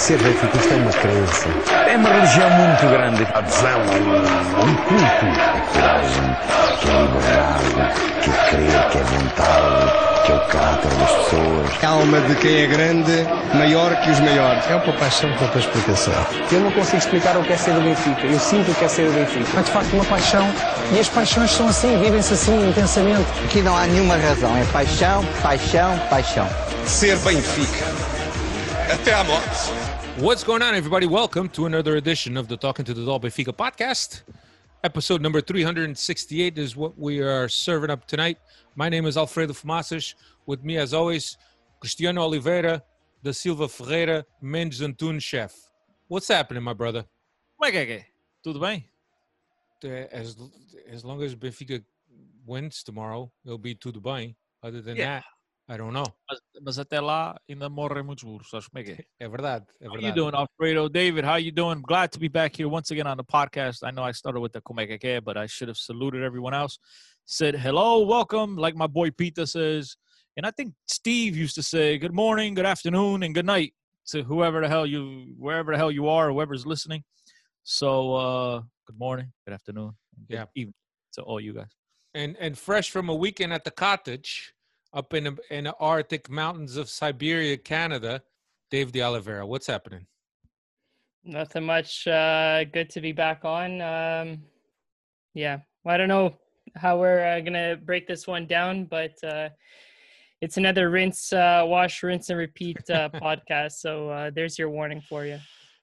[0.00, 1.46] Ser benfiquista é uma crença.
[1.86, 3.22] É uma religião muito grande.
[3.34, 5.26] Adesão, um, um culto.
[5.26, 6.36] É coragem,
[6.80, 7.92] que é liberdade,
[8.22, 11.78] que é crer, que é vontade, que é o caráter das pessoas.
[11.82, 14.64] Calma de quem é grande, maior que os maiores.
[14.70, 16.14] É uma paixão não tem explicação.
[16.50, 18.26] Eu não consigo explicar o que é ser do Benfica.
[18.26, 19.60] Eu sinto o que é ser do Benfica.
[19.60, 20.50] É de facto uma paixão
[20.94, 23.26] e as paixões são assim, vivem-se assim intensamente.
[23.44, 26.48] Aqui não há nenhuma razão, é paixão, paixão, paixão.
[26.86, 27.84] Ser Benfica.
[28.90, 29.89] Até à morte.
[30.20, 31.06] What's going on, everybody?
[31.06, 34.22] Welcome to another edition of the Talking to the Doll Benfica podcast.
[34.84, 38.38] Episode number 368 is what we are serving up tonight.
[38.76, 40.14] My name is Alfredo Fumaças.
[40.46, 41.36] With me, as always,
[41.80, 42.82] Cristiano Oliveira,
[43.22, 45.54] da Silva Ferreira, Mendes Antunes, chef.
[46.08, 47.04] What's happening, my brother?
[47.58, 48.06] Como é que é que é?
[48.42, 48.84] Tudo bem?
[50.12, 50.36] As,
[50.92, 51.82] as long as Benfica
[52.46, 54.36] wins tomorrow, it'll be tudo bem.
[54.62, 55.20] Other than Yeah.
[55.20, 55.24] that,
[55.72, 56.04] I don't know.
[56.28, 59.04] Mas, mas até lá ainda morrem muitos burros, sabes como é que é?
[59.20, 60.88] É verdade, é How you doing, Alfredo?
[60.88, 61.80] David, how you doing?
[61.80, 63.84] Glad to be back here once again on the podcast.
[63.84, 66.24] I know I started with the como é que é, but I should have saluted
[66.24, 66.78] everyone else.
[67.24, 69.96] Said hello, welcome, like my boy Peter says.
[70.36, 73.72] And I think Steve used to say good morning, good afternoon, and good night
[74.08, 77.04] to whoever the hell you, wherever the hell you are, whoever's listening.
[77.62, 79.92] So, uh, good morning, good afternoon,
[80.26, 80.46] good Yeah.
[80.56, 80.74] evening
[81.12, 81.70] to all you guys.
[82.12, 84.52] and and fresh from a weekend at the cottage
[84.92, 88.22] up in the, in the Arctic mountains of Siberia, Canada.
[88.70, 90.06] Dave De Oliveira, what's happening?
[91.24, 92.06] Nothing much.
[92.06, 93.80] Uh, good to be back on.
[93.82, 94.42] Um,
[95.34, 96.36] yeah, well, I don't know
[96.76, 99.48] how we're uh, gonna break this one down, but uh,
[100.40, 103.72] it's another rinse, uh, wash, rinse, and repeat uh, podcast.
[103.72, 105.38] So uh, there's your warning for you.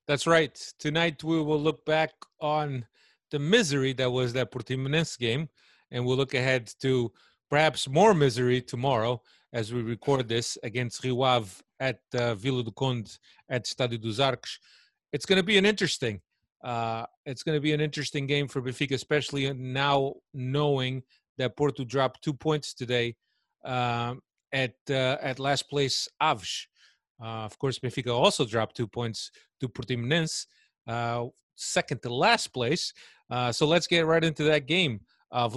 [0.07, 0.55] That's right.
[0.79, 2.85] Tonight we will look back on
[3.31, 5.49] the misery that was that Portimonense game,
[5.91, 7.11] and we'll look ahead to
[7.49, 9.21] perhaps more misery tomorrow
[9.53, 13.17] as we record this against Rio Ave at uh, Vila do Conde
[13.49, 14.59] at Estádio dos Arcos.
[15.13, 16.21] It's going to be an interesting.
[16.63, 21.03] Uh, it's going to be an interesting game for Benfica, especially now knowing
[21.37, 23.15] that Porto dropped two points today
[23.63, 24.21] um,
[24.51, 26.67] at uh, at last place Aves.
[27.21, 30.45] Uh, of course, Benfica also dropped two points to Portimonense,
[30.87, 31.25] uh,
[31.55, 32.93] second to last place.
[33.29, 35.01] Uh, so let's get right into that game.
[35.31, 35.49] Uh,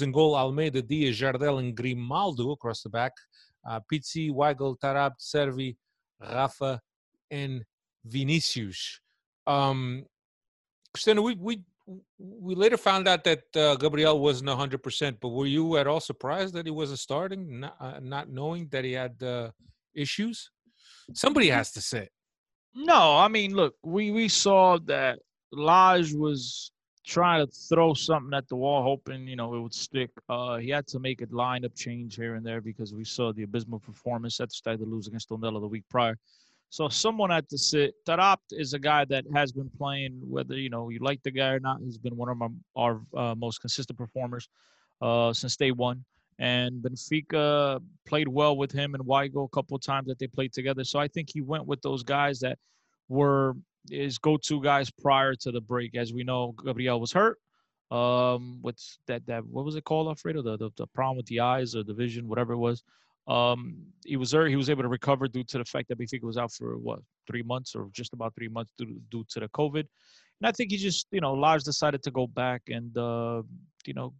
[0.00, 3.12] in goal, Almeida, Dias, Jardel, and Grimaldo across the back.
[3.68, 5.76] Uh, Pizzi, Weigl, Taarabt, Cervi,
[6.20, 6.80] Rafa,
[7.30, 7.64] and
[8.04, 9.00] Vinicius.
[9.46, 10.04] Um,
[10.92, 11.62] Cristiano, we, we
[12.18, 16.54] we later found out that uh, Gabriel wasn't 100%, but were you at all surprised
[16.54, 19.50] that he wasn't starting, not, uh, not knowing that he had uh,
[19.94, 20.50] issues?
[21.14, 22.08] Somebody has to say.
[22.74, 25.18] No, I mean, look, we we saw that
[25.50, 26.70] Lage was
[27.08, 30.10] trying to throw something at the wall, hoping you know it would stick.
[30.28, 33.44] Uh, he had to make a lineup change here and there because we saw the
[33.44, 36.18] abysmal performance at the start of the lose against Tondela the week prior.
[36.68, 37.94] So someone had to sit.
[38.04, 41.48] Taarabt is a guy that has been playing, whether you know you like the guy
[41.48, 41.80] or not.
[41.82, 44.48] He's been one of our, our uh, most consistent performers
[45.00, 46.04] uh, since day one.
[46.38, 50.52] And Benfica played well with him and Weigl a couple of times that they played
[50.52, 50.84] together.
[50.84, 52.58] So I think he went with those guys that
[53.08, 53.56] were
[53.90, 55.96] his go-to guys prior to the break.
[55.96, 57.38] As we know, Gabriel was hurt.
[57.90, 59.26] Um, what's that?
[59.26, 60.42] That what was it called, Alfredo?
[60.42, 62.82] The, the the problem with the eyes or the vision, whatever it was.
[63.26, 64.48] Um, he was there.
[64.48, 67.00] He was able to recover due to the fact that Benfica was out for what
[67.26, 69.84] three months or just about three months due, due to the COVID.
[70.40, 73.42] And I think he just, you know, Lage decided to go back and, uh,
[73.84, 74.14] you know,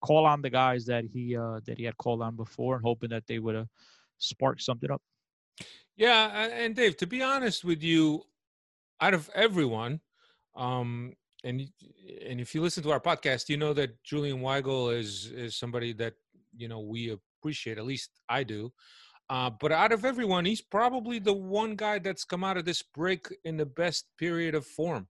[0.00, 3.10] call on the guys that he uh, that he had called on before, and hoping
[3.10, 3.64] that they would uh,
[4.18, 5.02] spark something up.
[5.96, 8.24] Yeah, and Dave, to be honest with you,
[9.00, 10.00] out of everyone,
[10.56, 11.68] um, and
[12.26, 15.92] and if you listen to our podcast, you know that Julian Weigl is is somebody
[15.94, 16.14] that
[16.56, 17.78] you know we appreciate.
[17.78, 18.72] At least I do.
[19.30, 22.82] Uh, but out of everyone, he's probably the one guy that's come out of this
[22.82, 25.08] break in the best period of form.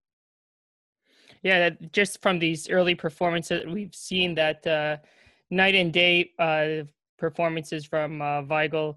[1.42, 4.96] Yeah, that just from these early performances, that we've seen that uh,
[5.50, 6.84] night and day uh,
[7.18, 8.96] performances from uh, Weigl.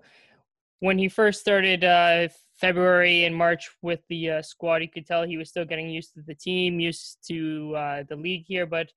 [0.79, 2.27] When he first started uh,
[2.59, 6.13] February and March with the uh, squad, you could tell he was still getting used
[6.13, 8.67] to the team, used to uh, the league here.
[8.67, 8.91] But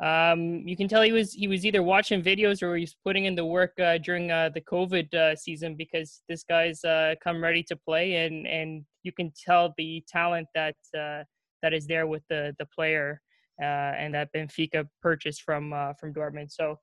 [0.00, 3.34] um, you can tell he was he was either watching videos or he's putting in
[3.34, 6.82] the work uh, during uh, the COVID uh, season because this guy's
[7.22, 12.06] come ready to play, and and you can tell the talent that that is there
[12.06, 13.20] with the the player
[13.60, 16.52] and that Benfica purchased from from Dortmund.
[16.52, 16.78] So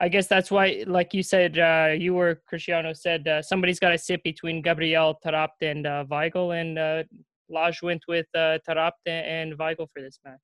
[0.00, 3.90] I guess that's why, like you said, uh, you were Cristiano said uh, somebody's got
[3.90, 7.02] to sit between Gabriel Taarabt and uh, Weigl, and uh,
[7.48, 8.58] Lage went with uh,
[9.06, 10.40] and Weigl for this match.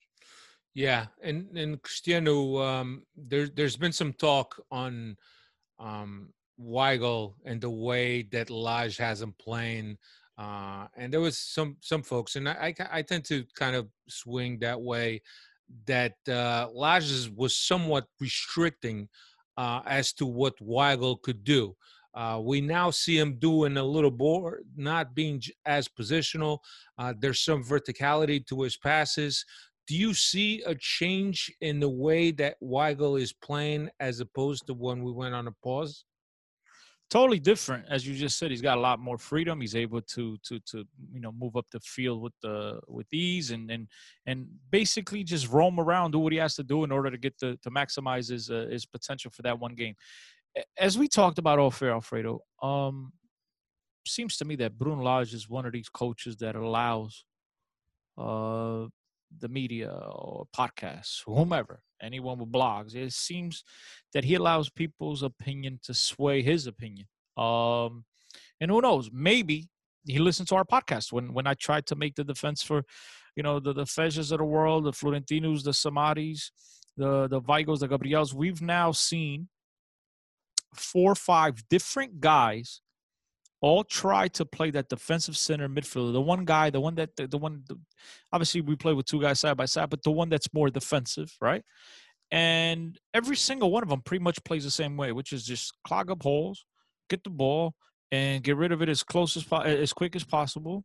[0.75, 5.17] Yeah, and and Cristiano, um, there there's been some talk on
[5.79, 9.99] um, Weigl and the way that Lage has him playing
[10.37, 13.87] Uh, and there was some some folks, and I, I, I tend to kind of
[14.09, 15.23] swing that way,
[15.87, 16.69] that uh,
[17.37, 19.09] was somewhat restricting
[19.57, 21.77] uh, as to what Weigl could do.
[22.15, 26.59] Uh, we now see him doing a little more, not being as positional.
[26.97, 29.45] Uh, there's some verticality to his passes.
[29.89, 34.75] Do you see a change in the way that Weigl is playing as opposed to
[34.75, 36.05] when we went on a pause?
[37.15, 40.37] Totally different as you just said he's got a lot more freedom he's able to
[40.43, 40.79] to to
[41.13, 43.87] you know move up the field with the with ease and and
[44.27, 47.39] and basically just roam around do what he has to do in order to get
[47.39, 49.95] the to maximize his uh, his potential for that one game.
[50.77, 53.13] As we talked about off air alfredo um
[54.05, 57.25] seems to me that bruno lage is one of these coaches that allows
[58.19, 58.87] uh
[59.41, 62.95] the media or podcasts, whomever, anyone with blogs.
[62.95, 63.65] It seems
[64.13, 67.07] that he allows people's opinion to sway his opinion.
[67.37, 68.05] Um,
[68.61, 69.11] and who knows?
[69.13, 69.69] Maybe
[70.07, 72.85] he listened to our podcast when when I tried to make the defense for,
[73.37, 76.51] you know, the the Fejsa of the world, the Florentinos, the Samaris,
[76.97, 78.35] the the Weigls, the Gabriels.
[78.35, 79.49] We've now seen
[80.75, 82.81] four or five different guys
[83.65, 86.13] all try to play that defensive center midfielder.
[86.13, 87.79] The one guy, the one that the, the one, the,
[88.31, 91.35] obviously we play with two guys side by side, but the one that's more defensive,
[91.41, 91.63] right?
[92.31, 95.73] And every single one of them pretty much plays the same way, which is just
[95.87, 96.67] clog up holes,
[97.09, 97.73] get the ball,
[98.13, 100.85] and get rid of it as close as as quick as possible,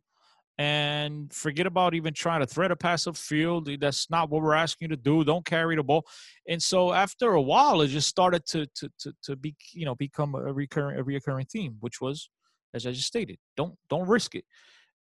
[0.56, 3.68] and forget about even trying to thread a pass up field.
[3.78, 5.22] That's not what we're asking you to do.
[5.22, 6.06] Don't carry the ball.
[6.48, 9.96] And so after a while, it just started to to to, to be you know
[9.96, 12.30] become a recurring a reoccurring theme, which was
[12.74, 13.38] as I just stated.
[13.56, 14.44] Don't don't risk it.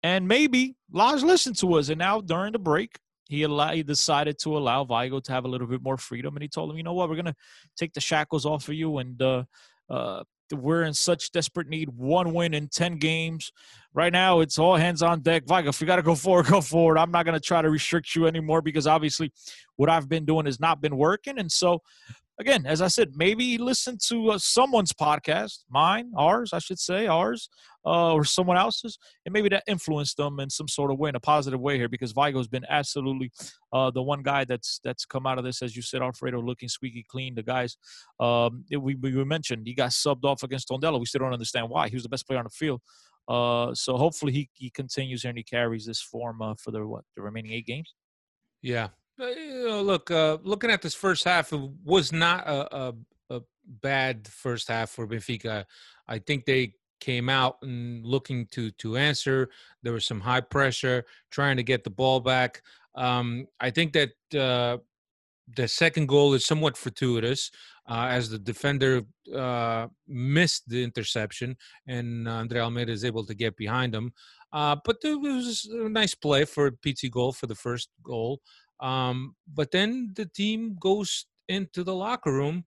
[0.04, 2.98] And maybe Lage listened to us, and now during the break,
[3.30, 6.42] he, allowed, he decided to allow Weigl to have a little bit more freedom, and
[6.42, 7.36] he told him, you know what, we're gonna
[7.78, 9.44] take the shackles off of you, and uh,
[9.90, 11.90] uh, we're in such desperate need.
[11.90, 13.52] One win in ten games.
[13.94, 15.46] Right now, it's all hands on deck.
[15.48, 16.98] Weigl, if you got to go forward, go forward.
[16.98, 19.32] I'm not gonna try to restrict you anymore because obviously,
[19.76, 21.82] what I've been doing has not been working, and so
[22.42, 27.06] again, as I said, maybe listen to uh, someone's podcast, mine, ours, I should say,
[27.06, 27.50] ours,
[27.86, 31.16] uh, or someone else's, and maybe that influenced them in some sort of way, in
[31.16, 33.32] a positive way here, because Weigl's been absolutely
[33.74, 36.68] uh, the one guy that's that's come out of this, as you said, Alfredo, looking
[36.68, 37.36] squeaky clean.
[37.36, 37.78] The guys
[38.20, 41.00] um, we, we mentioned he got subbed off against Tondela.
[41.00, 41.90] We still don't understand why.
[41.90, 42.82] He was the best player on the field.
[43.28, 47.04] Uh, so hopefully he, he continues and he carries this form uh, for the what
[47.16, 47.94] the remaining eight games.
[48.62, 48.90] Yeah,
[49.22, 52.94] uh, look, uh, looking at this first half, it was not a, a,
[53.30, 53.42] a,
[53.82, 55.66] bad first half for Benfica.
[56.08, 59.50] I think they came out and looking to to answer.
[59.84, 62.62] There was some high pressure, trying to get the ball back.
[62.96, 64.78] Um, I think that uh,
[65.56, 67.52] the second goal is somewhat fortuitous,
[67.92, 69.02] uh, as the defender
[69.36, 71.58] uh, missed the interception,
[71.88, 74.14] and Andre Almeida is able to get behind him.
[74.54, 78.40] Uh, but it was a nice play for PT goal for the first goal.
[78.80, 82.64] Um, but then the team goes into the locker room,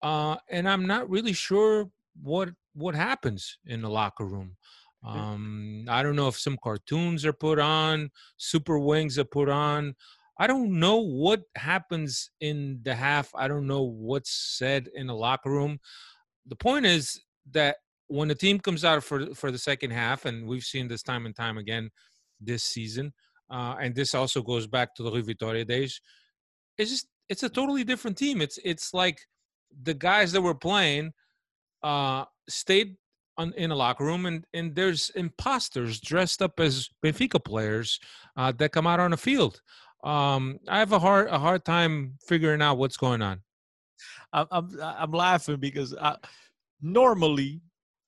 [0.00, 1.90] uh, and I'm not really sure
[2.22, 4.56] what what happens in the locker room.
[5.04, 9.96] Um, I don't know if some cartoons are put on, super wings are put on.
[10.38, 13.30] I don't know what happens in the half.
[13.34, 15.78] I don't know what's said in the locker room.
[16.46, 17.20] The point is
[17.52, 17.76] that
[18.08, 21.26] when the team comes out for for the second half, and we've seen this time
[21.26, 21.90] and time again
[22.40, 23.12] this season,
[23.50, 26.00] uh, and this also goes back to the Rui Vitoria days.
[26.78, 28.40] It's just it's a totally different team.
[28.40, 29.20] It's it's like
[29.82, 31.12] the guys that were playing
[31.82, 32.96] uh, stayed
[33.38, 37.98] on, in a locker room, and and there's imposters dressed up as Benfica players
[38.36, 39.60] uh, that come out on the field.
[40.02, 43.40] Um, I have a hard a hard time figuring out what's going on.
[44.32, 46.16] I'm I'm, I'm laughing because I,
[46.80, 47.60] normally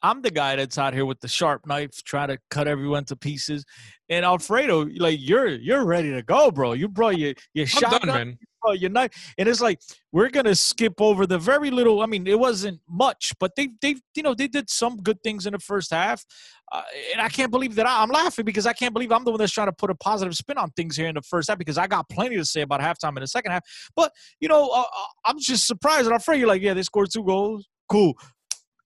[0.04, 3.16] I'm the guy that's out here with the sharp knife trying to cut everyone to
[3.16, 3.64] pieces.
[4.10, 6.74] And Alfredo, like you're you're ready to go, bro.
[6.74, 9.80] You brought your your shotgun, you your knife, and it's like
[10.12, 12.02] we're gonna skip over the very little.
[12.02, 15.46] I mean, it wasn't much, but they they you know they did some good things
[15.46, 16.22] in the first half,
[16.70, 16.82] uh,
[17.12, 19.38] and I can't believe that I, I'm laughing because I can't believe I'm the one
[19.38, 21.78] that's trying to put a positive spin on things here in the first half because
[21.78, 23.62] I got plenty to say about halftime in the second half.
[23.96, 26.04] But you know, uh, uh I'm just surprised.
[26.04, 27.66] And Alfredo, like, yeah, they scored two goals.
[27.88, 28.14] Cool.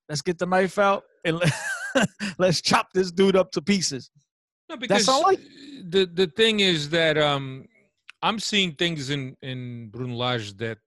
[0.09, 1.41] Let's get the knife out and
[2.39, 4.11] let's chop this dude up to pieces.
[4.69, 5.37] No, because That's all I-
[5.85, 7.67] the the thing is that um,
[8.23, 10.79] I'm seeing things in in Bruno Lage that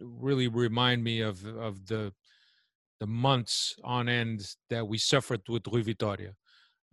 [0.00, 2.12] really remind me of of the
[3.00, 6.34] the months on end that we suffered with Rui Vitoria,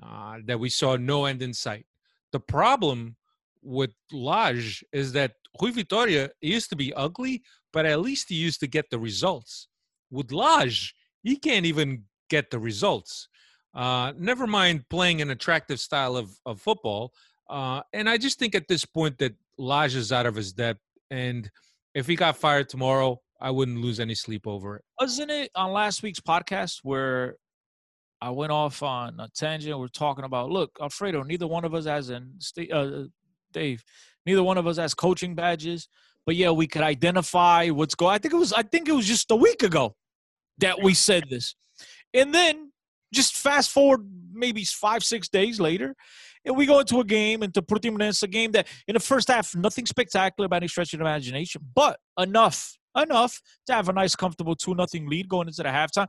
[0.04, 1.86] uh, that we saw no end in sight.
[2.32, 3.16] The problem
[3.64, 7.42] with Lage is that Rui Vitoria used to be ugly,
[7.74, 9.68] but at least he used to get the results.
[10.12, 10.94] With Lage,
[11.26, 13.28] he can't even get the results.
[13.74, 17.12] Uh, never mind playing an attractive style of, of football.
[17.50, 20.80] Uh, and I just think at this point that Lage is out of his depth.
[21.10, 21.50] And
[21.96, 24.84] if he got fired tomorrow, I wouldn't lose any sleep over it.
[25.02, 27.36] Wasn't it on last week's podcast where
[28.22, 29.78] I went off on a tangent?
[29.78, 32.40] We're talking about, look, Alfredo, neither one of us has, and
[32.72, 33.04] uh,
[33.52, 33.84] Dave,
[34.28, 35.90] neither one of us has coaching badges.
[36.26, 38.14] But yeah, we could identify what's going.
[38.14, 38.54] I think it was.
[38.54, 39.96] I think it was just a week ago
[40.60, 41.56] that we said this,
[42.14, 42.72] and then
[43.14, 44.02] just fast forward
[44.34, 45.96] maybe five, six days later,
[46.46, 49.56] and we go into a game, into Portimonense, a game that in the first half,
[49.56, 54.56] nothing spectacular by any stretch of imagination, but enough, enough to have a nice, comfortable
[54.56, 56.08] 2 nothing lead going into the halftime.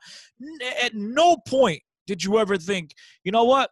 [0.83, 2.93] At no point did you ever think,
[3.25, 3.71] you know what?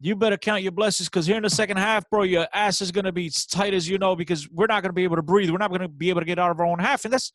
[0.00, 2.90] You better count your blessings because here in the second half, bro, your ass is
[2.90, 5.22] going to be tight as you know because we're not going to be able to
[5.22, 5.50] breathe.
[5.50, 7.04] We're not going to be able to get out of our own half.
[7.04, 7.32] And that's,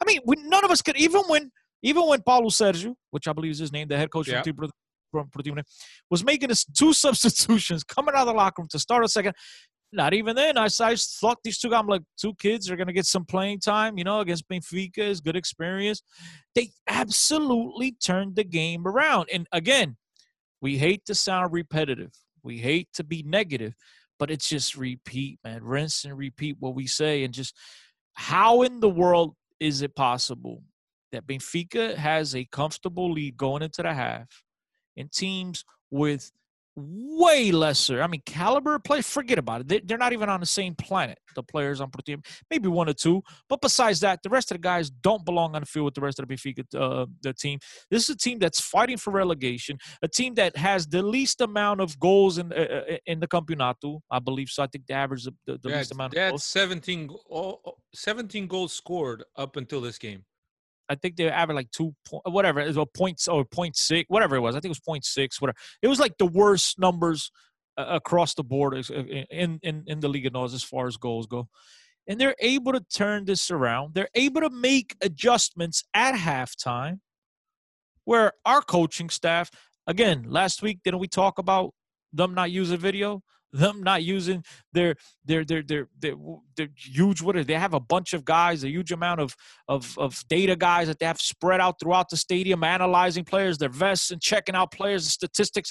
[0.00, 1.50] I mean, we, none of us could, even when
[1.82, 4.42] even when Paulo Sergio, which I believe is his name, the head coach yeah.
[4.42, 5.64] from Portimonense,
[6.10, 9.34] was making his two substitutions coming out of the locker room to start a second.
[9.94, 10.56] Not even then.
[10.56, 13.26] I, I thought these two guys, I'm like, two kids are going to get some
[13.26, 16.02] playing time, you know, against Benfica is good experience.
[16.54, 19.28] They absolutely turned the game around.
[19.30, 19.96] And again,
[20.62, 22.12] we hate to sound repetitive.
[22.42, 23.74] We hate to be negative,
[24.18, 25.62] but it's just repeat, man.
[25.62, 27.24] Rinse and repeat what we say.
[27.24, 27.54] And just
[28.14, 30.62] how in the world is it possible
[31.12, 34.42] that Benfica has a comfortable lead going into the half
[34.96, 36.30] and teams with
[36.74, 38.02] way lesser.
[38.02, 39.88] I mean, caliber play, forget about it.
[39.88, 42.22] They, are not even on the same planet, the players on team.
[42.50, 43.22] Maybe one or two.
[43.48, 46.00] But besides that, the rest of the guys don't belong on the field with the
[46.00, 47.58] rest of the Benfica uh, the team.
[47.90, 51.80] This is a team that's fighting for relegation, a team that has the least amount
[51.80, 54.48] of goals in uh, uh in the Campeonato, I believe.
[54.48, 56.44] So I think the average the, the yeah, least amount of goals.
[56.44, 57.10] 17,
[57.94, 60.24] 17 goals scored up until this game.
[60.92, 64.04] I think they averaged like two point, whatever it was a point or point six,
[64.08, 64.54] whatever it was.
[64.54, 65.56] I think it was point six, whatever.
[65.80, 67.30] It was like the worst numbers
[67.78, 71.26] uh, across the board uh, in in in the Liga NOS as far as goals
[71.26, 71.48] go.
[72.06, 73.94] And they're able to turn this around.
[73.94, 77.00] They're able to make adjustments at halftime,
[78.04, 79.50] where our coaching staff,
[79.86, 81.72] again, last week didn't we talk about
[82.12, 83.22] them not using video?
[83.52, 84.94] Them not using their
[85.24, 86.16] their their their their,
[86.56, 89.36] their huge what are they have a bunch of guys a huge amount of,
[89.68, 93.68] of of data guys that they have spread out throughout the stadium analyzing players their
[93.68, 95.70] vests and checking out players statistics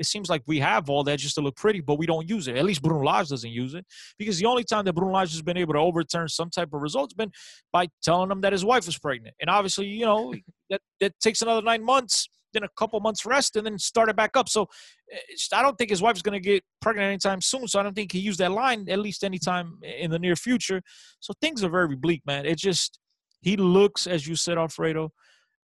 [0.00, 2.48] it seems like we have all that just to look pretty but we don't use
[2.48, 2.56] it.
[2.56, 3.84] At least Bruno Lage doesn't use it
[4.18, 6.80] because the only time that Bruno Lage has been able to overturn some type of
[6.80, 7.30] results been
[7.70, 9.34] by telling them that his wife was pregnant.
[9.40, 10.34] And obviously you know
[10.70, 14.36] that that takes another nine months then a couple months rest, and then started back
[14.36, 14.48] up.
[14.48, 14.68] So
[15.12, 15.18] eh,
[15.52, 17.66] I don't think his wife's going to get pregnant anytime soon.
[17.68, 20.82] So I don't think he used that line at least anytime in the near future.
[21.20, 22.46] So things are very bleak, man.
[22.46, 22.98] It just
[23.42, 25.12] he looks, as you said, Alfredo.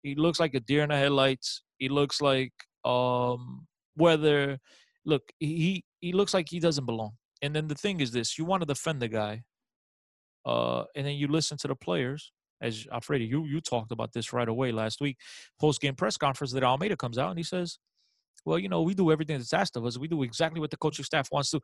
[0.03, 1.63] He looks like a deer in the headlights.
[1.77, 2.53] He looks like
[2.85, 4.57] um whether
[5.05, 7.13] look he he looks like he doesn't belong.
[7.41, 9.43] And then the thing is this: you want to defend the guy,
[10.45, 12.31] uh, and then you listen to the players
[12.63, 15.17] as Alfredo, you you talked about this right away last week,
[15.59, 17.77] post game press conference that Almeida comes out and he says,
[18.45, 19.99] "Well, you know, we do everything that's asked of us.
[19.99, 21.59] We do exactly what the coaching staff wants to."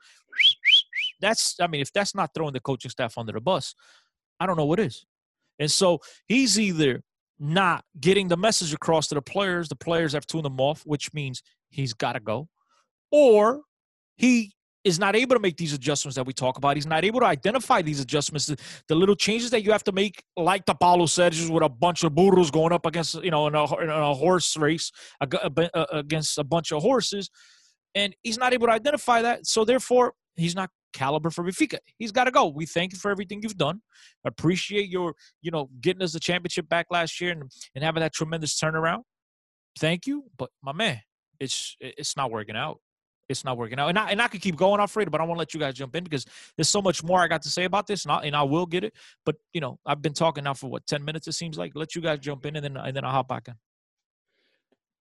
[1.21, 3.73] That's, I mean, if that's not throwing the coaching staff under the bus,
[4.39, 5.05] I don't know what is.
[5.57, 7.01] And so he's either
[7.39, 9.69] not getting the message across to the players.
[9.69, 12.47] The players have tuned him off, which means he's got to go,
[13.11, 13.61] or
[14.17, 14.53] he
[14.89, 16.75] is not able to make these adjustments that we talk about.
[16.75, 19.91] He's not able to identify these adjustments, the, the little changes that you have to
[19.91, 23.31] make, like the Paulo said, just with a bunch of burros going up against, you
[23.31, 24.91] know, in a, in a horse race
[25.21, 27.29] uh, against a bunch of horses.
[27.95, 29.45] And he's not able to identify that.
[29.45, 31.77] So therefore, he's not caliber for Benfica.
[31.97, 32.47] He's got to go.
[32.47, 33.81] We thank you for everything you've done.
[34.25, 37.43] Appreciate your, you know, getting us the championship back last year and,
[37.75, 39.03] and having that tremendous turnaround.
[39.79, 40.25] Thank you.
[40.37, 40.99] But my man,
[41.39, 42.79] it's it's not working out
[43.29, 43.89] it's not working out.
[43.89, 45.75] And I, and I could keep going, Alfredo, but I want to let you guys
[45.75, 46.25] jump in because
[46.57, 48.65] there's so much more I got to say about this, and I, and I will
[48.65, 48.93] get it.
[49.25, 51.27] But you know, I've been talking now for what ten minutes.
[51.27, 51.73] It seems like.
[51.75, 53.53] Let you guys jump in, and then and then I'll hop back in.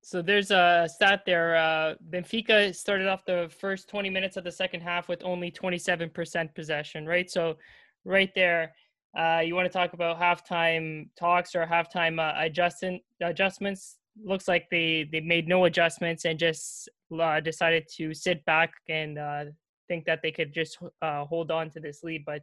[0.03, 1.57] So there's a stat there.
[1.57, 6.55] Uh, Benfica started off the first 20 minutes of the second half with only 27%
[6.55, 7.29] possession, right?
[7.29, 7.57] So
[8.05, 8.75] right there,
[9.19, 14.69] uh, you want to talk about halftime talks or halftime uh, adjustment adjustments looks like
[14.71, 19.45] they they made no adjustments and just uh, decided to sit back and uh,
[19.89, 22.25] think that they could just uh, hold on to this lead.
[22.25, 22.43] But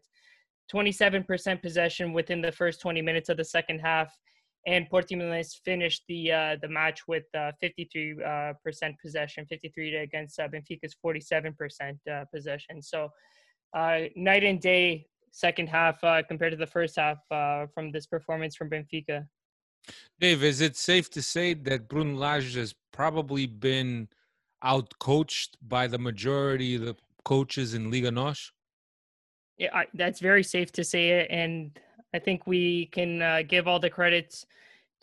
[0.73, 4.11] 27% possession within the first 20 minutes of the second half,
[4.67, 8.53] and Portimonense finished the uh, the match with 53% uh,
[8.99, 11.53] possession, 53 against uh, Benfica's 47%
[12.33, 12.81] possession.
[12.81, 13.09] So
[13.75, 17.19] night and day second half compared to the first half
[17.73, 19.27] from this performance from Benfica.
[20.19, 24.07] Dave, is it safe to say that Bruno Lage has probably been
[24.65, 28.51] outcoached by the majority of the coaches in Liga NOS?
[29.57, 31.79] Yeah, I, that's very safe to say it, and
[32.13, 34.45] I think we can uh, give all the credits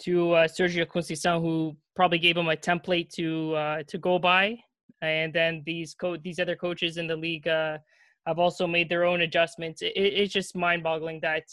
[0.00, 4.59] to uh, Sergio Conceição, who probably gave him a template to uh, to go by,
[5.00, 7.78] and then these co- these other coaches in the league uh,
[8.26, 9.81] have also made their own adjustments.
[9.81, 11.45] It, it's just mind-boggling that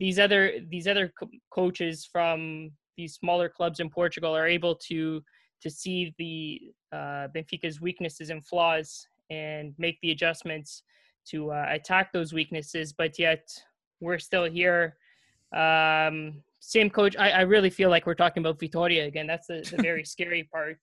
[0.00, 5.22] these other these other co- coaches from these smaller clubs in Portugal are able to
[5.62, 6.60] to see the
[6.96, 10.82] uh, Benfica's weaknesses and flaws and make the adjustments
[11.28, 12.92] to uh, attack those weaknesses.
[12.92, 13.48] But yet
[14.00, 14.96] we're still here.
[15.54, 17.16] Um, same coach.
[17.16, 19.26] I, I, really feel like we're talking about Vitoria again.
[19.26, 20.78] That's the, the very scary part.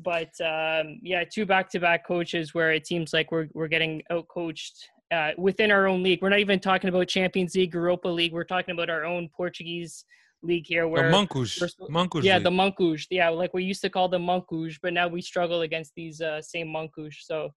[0.00, 4.72] But um, yeah, two back-to-back coaches where it seems like we're we're getting outcoached
[5.12, 6.22] uh, within our own league.
[6.22, 8.32] We're not even talking about Champions League, Europa League.
[8.32, 10.04] We're talking about our own Portuguese
[10.42, 12.44] league here where the Monkush, Monkush yeah league.
[12.44, 15.92] the Monkush yeah like we used to call them Monkush but now we struggle against
[15.94, 17.50] these uh, same Monkush so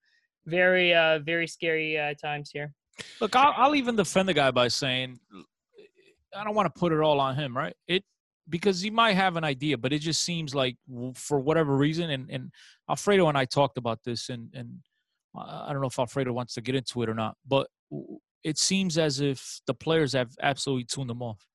[0.45, 2.73] very uh very scary uh, times here.
[3.21, 5.19] Look I'll, I'll even defend the guy by saying
[6.35, 7.75] I don't want to put it all on him right?
[7.87, 8.03] It
[8.49, 10.75] because he might have an idea but it just seems like
[11.15, 12.51] for whatever reason and and
[12.89, 14.79] Alfredo and I talked about this and and
[15.35, 17.67] I don't know if Alfredo wants to get into it or not but
[18.43, 21.47] it seems as if the players have absolutely tuned them off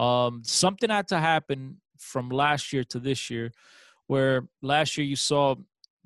[0.00, 3.52] um, something had to happen from last year to this year,
[4.06, 5.54] where last year you saw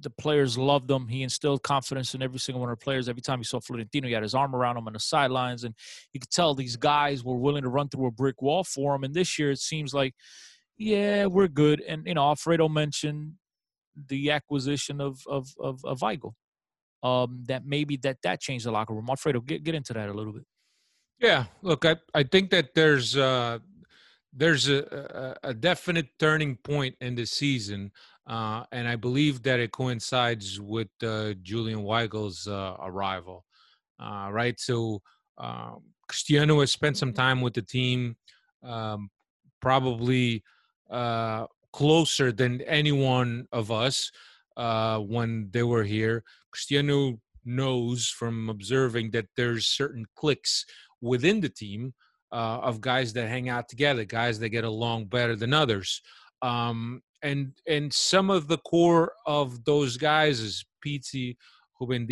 [0.01, 1.07] the players loved him.
[1.07, 3.09] He instilled confidence in every single one of the players.
[3.09, 5.77] Every time you saw Florentino, he had his arm around him on the sidelines, and
[6.13, 9.05] you could tell these guys were willing to run through a brick wall for him.
[9.05, 10.15] And this year, it seems like,
[10.77, 11.81] yeah, we're good.
[11.87, 13.35] And you know, Alfredo mentioned
[14.09, 16.33] the acquisition of of of, of Weigl.
[17.05, 19.07] Um, that maybe that that changed the locker room.
[19.09, 20.45] Alfredo, get get into that a little bit.
[21.21, 23.61] Yeah, look, I I think that there's uh,
[24.37, 27.93] there's a, a, a, definite turning point in the season,
[28.27, 33.45] uh, and I believe that it coincides with uh, Julian Weigl's uh, arrival.
[33.99, 35.01] Uh, right, so
[35.39, 38.17] um, Cristiano has spent some time with the team,
[38.63, 39.09] um,
[39.61, 40.43] probably
[40.91, 44.11] uh, closer than anyone of us
[44.57, 46.25] uh, when they were here.
[46.51, 50.65] Cristiano knows from observing that there's certain clicks
[51.01, 51.95] within the team
[52.35, 56.03] uh, of guys that hang out together, guys that get along better than others.
[56.43, 61.37] Um, and and some of the core of those guys is Pizzi,
[61.81, 62.09] Ruben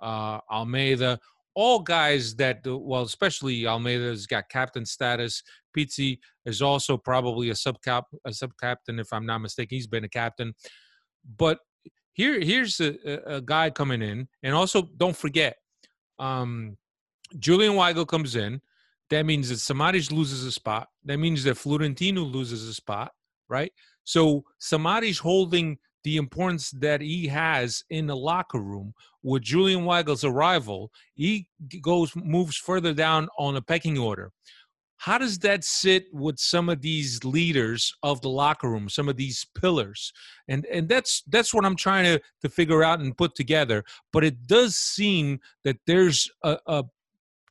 [0.00, 1.20] uh, Almeida,
[1.54, 5.42] all guys that well, especially Almeida's got captain status.
[5.76, 9.76] Pizzi is also probably a sub cap a sub captain if I'm not mistaken.
[9.76, 10.54] He's been a captain,
[11.36, 11.58] but
[12.14, 12.94] here here's a,
[13.26, 15.56] a guy coming in, and also don't forget,
[16.18, 16.78] um,
[17.38, 18.62] Julian Weigl comes in
[19.10, 20.88] that means that Samaris loses a spot.
[21.04, 23.12] That means that Florentino loses a spot,
[23.48, 23.72] right?
[24.04, 30.22] So Samaris holding the importance that he has in the locker room with Julian Weigl's
[30.22, 31.48] arrival, he
[31.82, 34.30] goes moves further down on a pecking order.
[34.98, 39.16] How does that sit with some of these leaders of the locker room, some of
[39.16, 40.12] these pillars?
[40.48, 43.84] And and that's that's what I'm trying to to figure out and put together.
[44.12, 46.84] But it does seem that there's a, a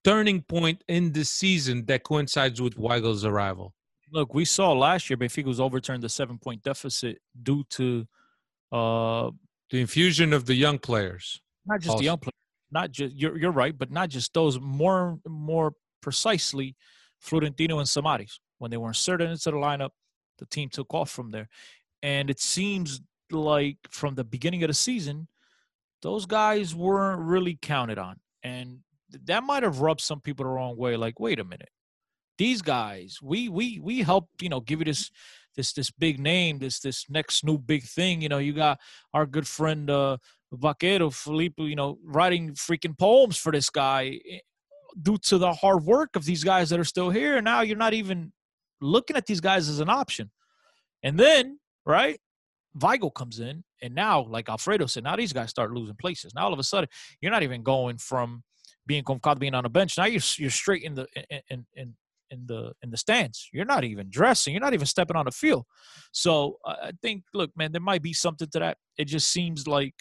[0.06, 3.74] turning point in the season that coincides with Weigl's arrival?
[4.12, 8.08] Look, we saw last year Benfica was overturned the seven point deficit due to
[8.72, 9.32] uh,
[9.72, 11.42] the infusion of the young players.
[11.66, 12.00] Not just also.
[12.00, 12.34] the young players,
[12.72, 14.60] not just you're you're right, but not just those.
[14.60, 16.76] More more precisely,
[17.20, 19.90] Florentino and Samaris when they were inserted into the lineup,
[20.38, 21.50] the team took off from there,
[22.04, 25.28] and it seems like from the beginning of the season,
[26.04, 28.80] those guys weren't really counted on, and
[29.26, 30.98] that might have rubbed some people the wrong way.
[30.98, 31.70] Like, wait a minute,
[32.38, 35.10] these guys, we we we help you know give you this
[35.56, 38.22] this this big name, this this next new big thing.
[38.22, 38.80] You know, you got
[39.14, 40.18] our good friend uh
[40.52, 44.40] Vaquero Felipe, you know, writing freaking poems for this guy eh,
[45.02, 47.42] due to the hard work of these guys that are still here.
[47.42, 48.32] Now you're not even
[48.82, 50.32] looking at these guys as an option.
[51.04, 52.20] And then, right,
[52.78, 56.34] Weigl comes in, and now, like Alfredo said, now these guys start losing places.
[56.34, 56.90] Now all of a sudden,
[57.22, 58.44] you're not even going from
[58.88, 59.98] being convocado, being on a bench.
[59.98, 61.08] Now you're you're straight in the
[61.50, 61.96] in in
[62.32, 63.50] in the in the stands.
[63.54, 64.54] You're not even dressing.
[64.54, 65.66] You're not even stepping on the field.
[66.12, 68.78] So I think, look, man, there might be something to that.
[68.98, 69.94] It just seems like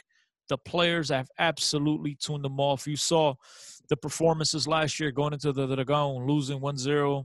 [0.48, 2.86] the players have absolutely tuned them off.
[2.86, 3.34] You saw
[3.88, 7.24] the performances last year going into the, Dragon, losing 1-0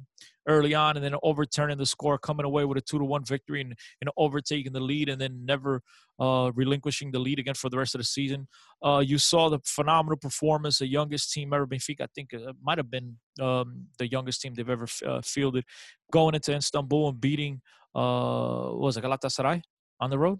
[0.49, 3.61] early on and then overturning the score, coming away with a 2 to 1 victory
[3.61, 5.81] and, and overtaking the lead and then never
[6.19, 8.47] uh, relinquishing the lead again for the rest of the season.
[8.83, 12.77] Uh, you saw the phenomenal performance, the youngest team ever, Benfica, I think it might
[12.77, 15.63] have been um, the youngest team they've ever uh, fielded,
[16.11, 17.61] going into Istanbul and beating,
[17.95, 19.61] uh, what was it, Galatasaray
[19.99, 20.39] on the road?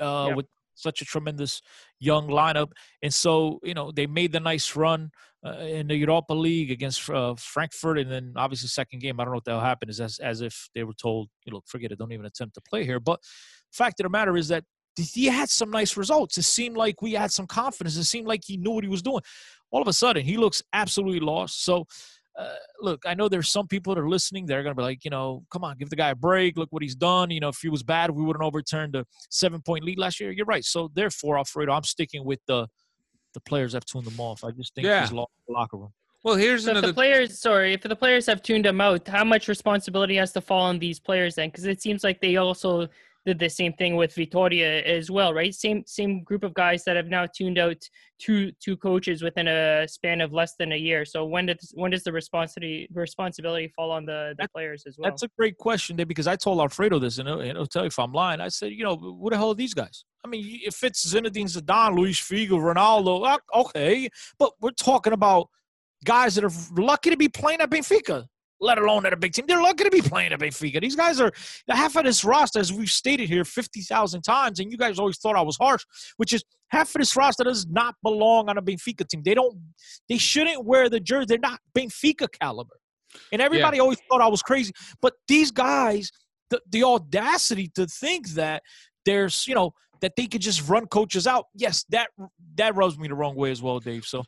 [0.00, 0.34] Uh, Yeah.
[0.34, 0.46] With
[0.80, 1.62] such a tremendous
[1.98, 2.70] young lineup.
[3.02, 5.10] And so, you know, they made the nice run
[5.44, 7.98] uh, in the Europa League against uh, Frankfurt.
[7.98, 10.68] And then obviously, second game, I don't know what that'll happen, is as, as if
[10.74, 13.00] they were told, you know, forget it, don't even attempt to play here.
[13.00, 13.20] But
[13.72, 14.64] fact of the matter is that
[14.98, 16.36] he had some nice results.
[16.36, 17.96] It seemed like we had some confidence.
[17.96, 19.22] It seemed like he knew what he was doing.
[19.70, 21.64] All of a sudden, he looks absolutely lost.
[21.64, 21.86] So,
[22.38, 24.46] uh, look, I know there's some people that are listening.
[24.46, 26.56] They're going to be like, you know, come on, give the guy a break.
[26.56, 27.30] Look what he's done.
[27.30, 30.30] You know, if he was bad, we wouldn't overturn the seven point lead last year.
[30.30, 30.64] You're right.
[30.64, 32.66] So, therefore, Alfredo, I'm sticking with the
[33.34, 34.42] the players have tuned them off.
[34.42, 35.02] I just think Yeah.
[35.02, 35.92] he's lost the locker room.
[36.24, 36.88] Well, here's So if another.
[36.88, 40.40] the players, sorry, if the players have tuned them out, how much responsibility has to
[40.40, 41.48] fall on these players then?
[41.48, 42.88] Because it seems like they also
[43.26, 45.54] did the same thing with Vitoria as well, right?
[45.54, 47.76] Same same group of guys that have now tuned out
[48.18, 51.04] two two coaches within a span of less than a year.
[51.04, 55.10] So when does when does the responsibility responsibility fall on the, the players as well?
[55.10, 57.88] That's a great question, Dave, because I told Alfredo this, and he'll, he'll tell you
[57.88, 58.40] if I'm lying.
[58.40, 60.04] I said, you know, what the hell are these guys?
[60.24, 65.48] I mean, if it's Zinedine Zidane, Luis Figo, Ronaldo, uh, okay, but we're talking about
[66.04, 68.26] guys that are lucky to be playing at Benfica,
[68.60, 69.46] let alone at a big team.
[69.46, 70.80] They're lucky to be playing at Benfica.
[70.80, 71.32] These guys are
[71.68, 75.18] half of this roster, as we've stated here fifty thousand times, and you guys always
[75.18, 75.84] thought I was harsh,
[76.18, 79.22] which is half of this roster does not belong on a Benfica team.
[79.24, 79.58] They don't,
[80.08, 81.26] they shouldn't wear the jersey.
[81.26, 82.76] They're not Benfica caliber.
[83.32, 84.72] And everybody always thought I was crazy.
[85.02, 86.12] But these guys,
[86.48, 88.62] the, the audacity to think that
[89.04, 91.46] there's, you know, that they could just run coaches out.
[91.54, 92.08] Yes, that
[92.54, 94.04] that rubs me the wrong way as well, Dave.
[94.04, 94.22] So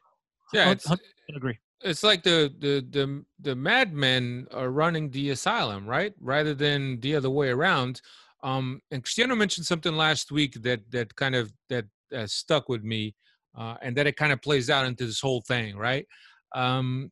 [0.52, 0.98] yeah, hun-
[1.36, 1.58] agree.
[1.84, 6.14] It's like the the the the madmen are running the asylum, right?
[6.20, 8.00] Rather than the other way around.
[8.42, 12.82] Um, and Cristiano mentioned something last week that that kind of that uh, stuck with
[12.82, 13.14] me,
[13.56, 16.06] uh, and that it kind of plays out into this whole thing, right?
[16.54, 17.10] Um,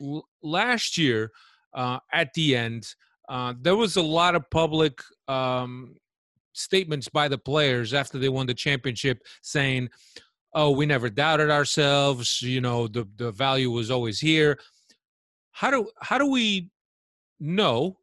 [0.00, 1.30] l- last year,
[1.74, 2.94] uh, at the end,
[3.28, 5.94] uh, there was a lot of public um,
[6.52, 9.88] statements by the players after they won the championship saying,
[10.52, 12.42] "Oh, we never doubted ourselves.
[12.42, 14.58] You know, the the value was always here."
[15.52, 16.70] How do how do we
[17.40, 17.98] know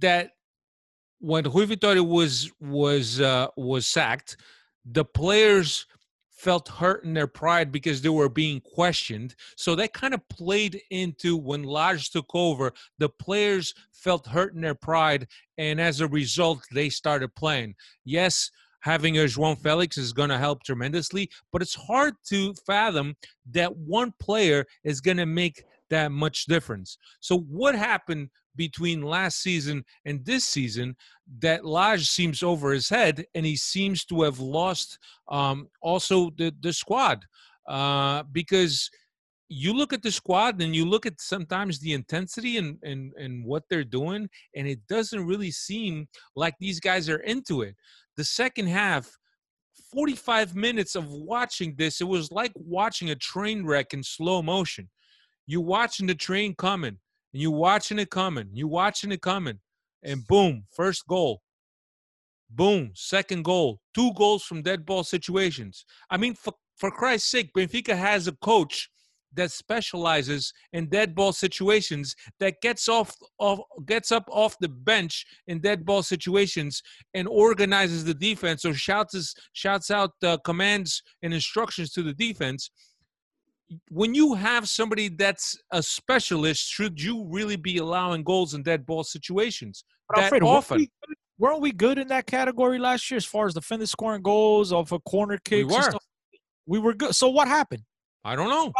[0.00, 0.30] that
[1.18, 4.36] when Rui Vitória was was uh, was sacked,
[4.84, 5.86] the players
[6.44, 9.34] felt hurt in their pride because they were being questioned.
[9.56, 12.72] So that kind of played into when Lage took over.
[12.98, 15.26] The players felt hurt in their pride,
[15.56, 17.74] and as a result, they started playing.
[18.04, 18.50] Yes,
[18.84, 23.16] having a João Felix is going to help tremendously, but it's hard to fathom
[23.50, 26.98] that one player is going to make that much difference.
[27.20, 30.96] So what happened between last season and this season
[31.38, 36.54] that Lage seems over his head and he seems to have lost um, also the,
[36.60, 37.24] the squad
[37.66, 38.90] uh, because
[39.48, 43.44] you look at the squad and you look at sometimes the intensity and, and, and
[43.44, 47.74] what they're doing and it doesn't really seem like these guys are into it.
[48.16, 49.18] The second half,
[49.92, 54.88] 45 minutes of watching this, it was like watching a train wreck in slow motion.
[55.46, 56.98] You're watching the train coming
[57.32, 59.58] and you're watching it coming, you're watching it coming,
[60.02, 61.42] and boom, first goal.
[62.50, 63.80] Boom, second goal.
[63.94, 65.84] Two goals from dead ball situations.
[66.08, 68.90] I mean, for, for Christ's sake, Benfica has a coach
[69.34, 75.26] that specializes in dead ball situations that gets off, off gets up off the bench
[75.46, 76.82] in dead ball situations
[77.14, 82.70] and organizes the defense or shouts shouts out uh, commands and instructions to the defense
[83.90, 88.86] when you have somebody that's a specialist, should you really be allowing goals in dead
[88.86, 90.78] ball situations But that weren't often?
[90.78, 94.22] we, good- weren't we good in that category last year as far as defenders scoring
[94.22, 95.92] goals off of corner kick and were.
[96.66, 97.14] We were good.
[97.14, 97.82] So what happened?
[98.24, 98.72] I don't know.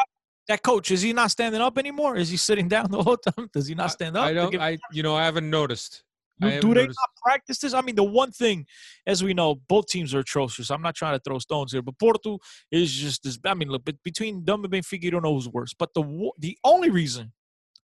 [0.48, 2.16] That coach is he not standing up anymore?
[2.16, 3.48] Is he sitting down the whole time?
[3.52, 4.24] Does he not stand up?
[4.24, 4.54] I don't.
[4.60, 6.02] I you know I haven't noticed.
[6.40, 6.98] Do, haven't do they noticed.
[7.00, 7.72] not practice this?
[7.74, 8.66] I mean, the one thing,
[9.06, 10.70] as we know, both teams are atrocious.
[10.70, 13.38] I'm not trying to throw stones here, but Porto is just this.
[13.44, 15.72] I mean, look, but between them and Benfica, you don't know who's worse.
[15.72, 17.32] But the the only reason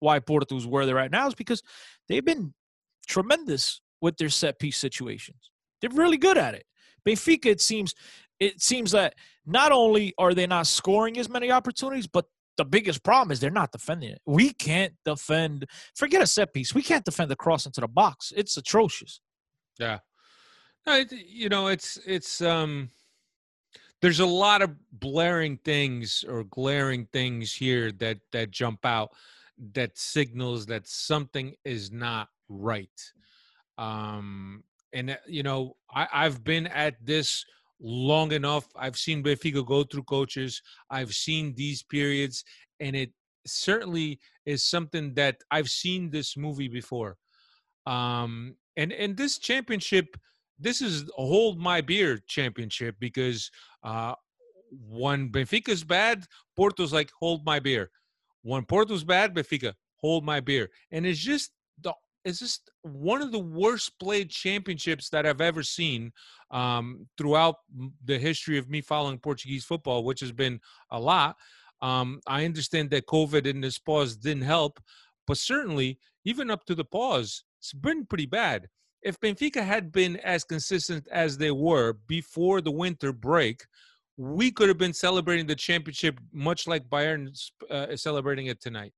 [0.01, 1.63] why Porto is where they're at now is because
[2.09, 2.53] they've been
[3.07, 5.51] tremendous with their set piece situations.
[5.81, 6.65] They're really good at it.
[7.07, 7.95] Benfica, it seems,
[8.39, 9.15] it seems that
[9.47, 13.51] not only are they not scoring as many opportunities, but the biggest problem is they're
[13.51, 14.21] not defending it.
[14.27, 15.67] We can't defend.
[15.95, 16.75] Forget a set piece.
[16.75, 18.33] We can't defend the cross into the box.
[18.37, 19.21] It's atrocious.
[19.79, 19.99] Yeah.
[20.87, 22.91] You know it's it's um
[24.01, 29.11] there's a lot of blaring things or glaring things here that that jump out
[29.75, 33.13] that signals that something is not right.
[33.79, 37.45] Um, and uh, you know, I, I've been at this
[37.83, 38.67] long enough.
[38.77, 40.63] I've seen Benfica go through coaches.
[40.91, 42.45] I've seen these periods,
[42.81, 43.11] and it
[43.47, 47.17] certainly is something that I've seen this movie before.
[47.87, 50.17] Um, and and this championship,
[50.59, 53.51] this is a hold my beer championship because
[53.83, 54.15] uh,
[54.89, 56.25] when Benfica's bad,
[56.57, 57.91] Porto's like hold my beer.
[58.43, 61.51] When Porto's bad, Benfica hold my beer, and it's just
[62.25, 66.13] it's just one of the worst played championships that I've ever seen
[66.51, 67.57] um, throughout
[68.05, 71.37] the history of me following Portuguese football, which has been a lot.
[71.81, 74.81] Um, I understand that COVID and this pause didn't help,
[75.27, 78.69] but certainly, even up to the pause, it's been pretty bad.
[79.03, 83.65] If Benfica had been as consistent as they were before the winter break,
[84.17, 87.29] we could have been celebrating the championship much like Bayern
[87.69, 88.93] uh, is celebrating it tonight.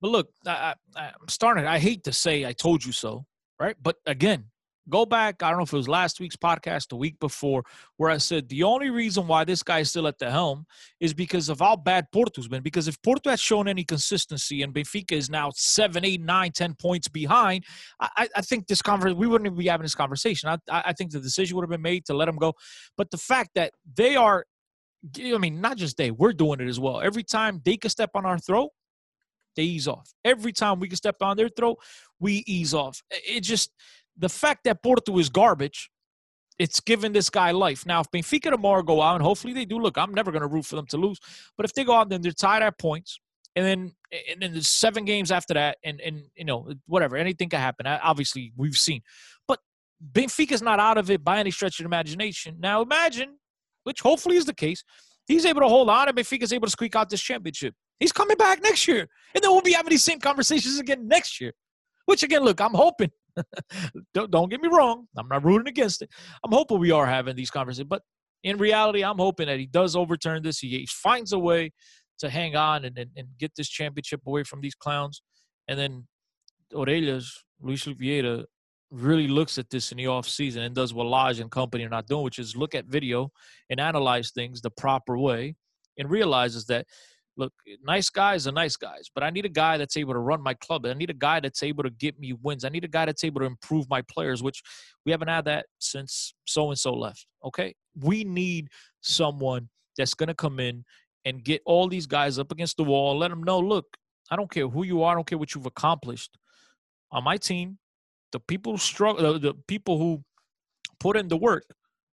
[0.00, 1.66] But look, I, I, I'm starting.
[1.66, 3.26] I hate to say I told you so,
[3.58, 3.76] right?
[3.82, 4.44] But again,
[4.88, 5.42] go back.
[5.42, 7.62] I don't know if it was last week's podcast, the week before,
[7.96, 10.66] where I said the only reason why this guy is still at the helm
[11.00, 12.62] is because of how bad Porto's been.
[12.62, 16.74] Because if Porto has shown any consistency and Benfica is now seven, eight, nine, ten
[16.74, 17.64] points behind,
[18.00, 20.48] I, I think this conversation we wouldn't even be having this conversation.
[20.48, 22.54] I, I think the decision would have been made to let him go.
[22.96, 24.44] But the fact that they are,
[25.16, 27.00] I mean, not just they, we're doing it as well.
[27.00, 28.70] Every time they can step on our throat,
[29.58, 30.14] they ease off.
[30.24, 31.78] Every time we can step on their throat,
[32.20, 33.02] we ease off.
[33.10, 33.72] It just
[34.16, 35.90] the fact that Porto is garbage,
[36.60, 37.84] it's given this guy life.
[37.84, 40.48] Now, if Benfica tomorrow go out, and hopefully they do, look, I'm never going to
[40.48, 41.18] root for them to lose.
[41.56, 43.18] But if they go out, then they're tied at points,
[43.56, 43.92] and then
[44.30, 47.84] and then there's seven games after that, and and you know whatever, anything can happen.
[47.86, 49.02] Obviously, we've seen,
[49.48, 49.58] but
[50.12, 52.58] Benfica's not out of it by any stretch of imagination.
[52.60, 53.38] Now, imagine,
[53.82, 54.84] which hopefully is the case,
[55.26, 57.74] he's able to hold on, and Benfica's able to squeak out this championship.
[58.00, 59.08] He's coming back next year.
[59.34, 61.52] And then we'll be having these same conversations again next year.
[62.06, 63.10] Which again, look, I'm hoping.
[64.14, 65.06] don't, don't get me wrong.
[65.16, 66.10] I'm not rooting against it.
[66.44, 67.88] I'm hoping we are having these conversations.
[67.88, 68.02] But
[68.42, 70.60] in reality, I'm hoping that he does overturn this.
[70.60, 71.72] He, he finds a way
[72.18, 75.22] to hang on and, and, and, get this championship away from these clowns.
[75.68, 76.06] And then
[76.72, 77.26] Orelhas,
[77.60, 78.44] Luis Vieira,
[78.90, 81.90] really looks at this in the off season and does what Lage and company are
[81.90, 83.30] not doing, which is look at video
[83.70, 85.54] and analyze things the proper way
[85.98, 86.86] and realizes that
[87.38, 87.52] look,
[87.84, 90.54] nice guys are nice guys, but I need a guy that's able to run my
[90.54, 90.84] club.
[90.84, 92.64] I need a guy that's able to get me wins.
[92.64, 94.60] I need a guy that's able to improve my players, which
[95.06, 97.26] we haven't had that since so and so left.
[97.44, 97.74] Okay.
[97.94, 98.68] We need
[99.00, 100.84] someone that's going to come in
[101.24, 103.86] and get all these guys up against the wall, let them know, look,
[104.30, 106.36] I don't care who you are, I don't care what you've accomplished.
[107.12, 107.78] On my team,
[108.32, 110.22] the people who struggle, the, the people who
[110.98, 111.64] put in the work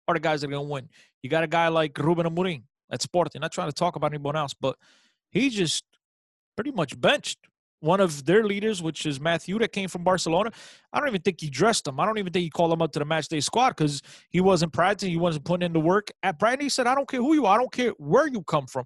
[0.08, 0.90] are the guys that are going to win.
[1.24, 3.42] You got a guy like Ruben Amorim at Sporting.
[3.42, 4.78] Not trying to talk about anyone else, but
[5.36, 5.84] he just
[6.56, 7.38] pretty much benched
[7.82, 10.50] one of their leaders, which is Mathieu, that came from Barcelona.
[10.94, 12.00] I don't even think he dressed him.
[12.00, 14.40] I don't even think he called him up to the match day squad because he
[14.40, 15.12] wasn't practicing.
[15.12, 16.10] He wasn't putting in the work.
[16.24, 17.56] At Brighton, he said, I don't care who you are.
[17.56, 18.86] I don't care where you come from.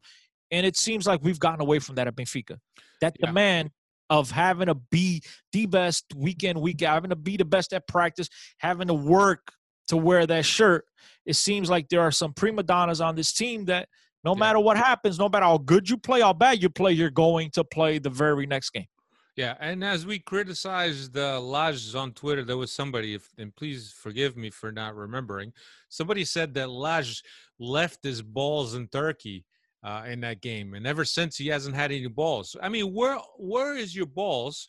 [0.51, 2.57] And it seems like we've gotten away from that at Benfica.
[2.99, 3.27] That yeah.
[3.27, 3.69] demand
[4.09, 5.21] of having to be
[5.53, 8.95] the best week in, week out, having to be the best at practice, having to
[8.95, 9.51] work
[9.89, 10.85] to wear that shirt.
[11.27, 13.87] It seems like there are some prima donnas on this team that–
[14.23, 14.39] no yeah.
[14.39, 17.49] matter what happens, no matter how good you play, how bad you play, you're going
[17.51, 18.87] to play the very next game.
[19.35, 23.93] Yeah, and as we criticized uh, Lage on Twitter, there was somebody, if, and please
[23.93, 25.53] forgive me for not remembering,
[25.87, 27.23] somebody said that Lage
[27.57, 29.45] left his balls in Turkey
[29.81, 32.55] uh, in that game, and ever since he hasn't had any balls.
[32.61, 34.67] I mean, where where is your balls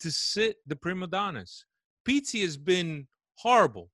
[0.00, 1.64] to sit the prima donnas?
[2.06, 3.90] Pizzi has been horrible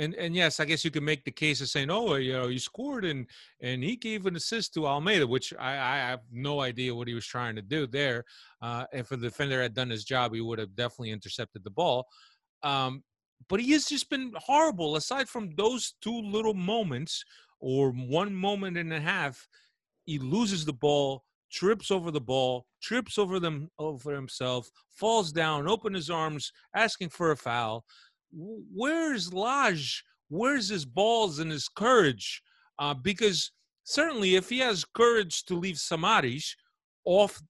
[0.00, 2.48] and and yes, I guess you can make the case of saying, oh, you know,
[2.48, 3.26] he scored and
[3.60, 7.14] and he gave an assist to Almeida, which I, I have no idea what he
[7.14, 8.24] was trying to do there.
[8.62, 12.06] Uh, if the defender had done his job, he would have definitely intercepted the ball.
[12.62, 13.04] Um,
[13.48, 14.96] but he has just been horrible.
[14.96, 17.22] Aside from those two little moments
[17.60, 19.46] or one moment and a half,
[20.06, 25.68] he loses the ball, trips over the ball, trips over them over himself, falls down,
[25.68, 27.84] open his arms, asking for a foul
[28.32, 30.04] where's Lage?
[30.28, 32.42] Where's his balls and his courage?
[32.78, 33.50] Uh, because
[33.84, 36.54] certainly, if he has courage to leave Samaris
[37.04, 37.42] off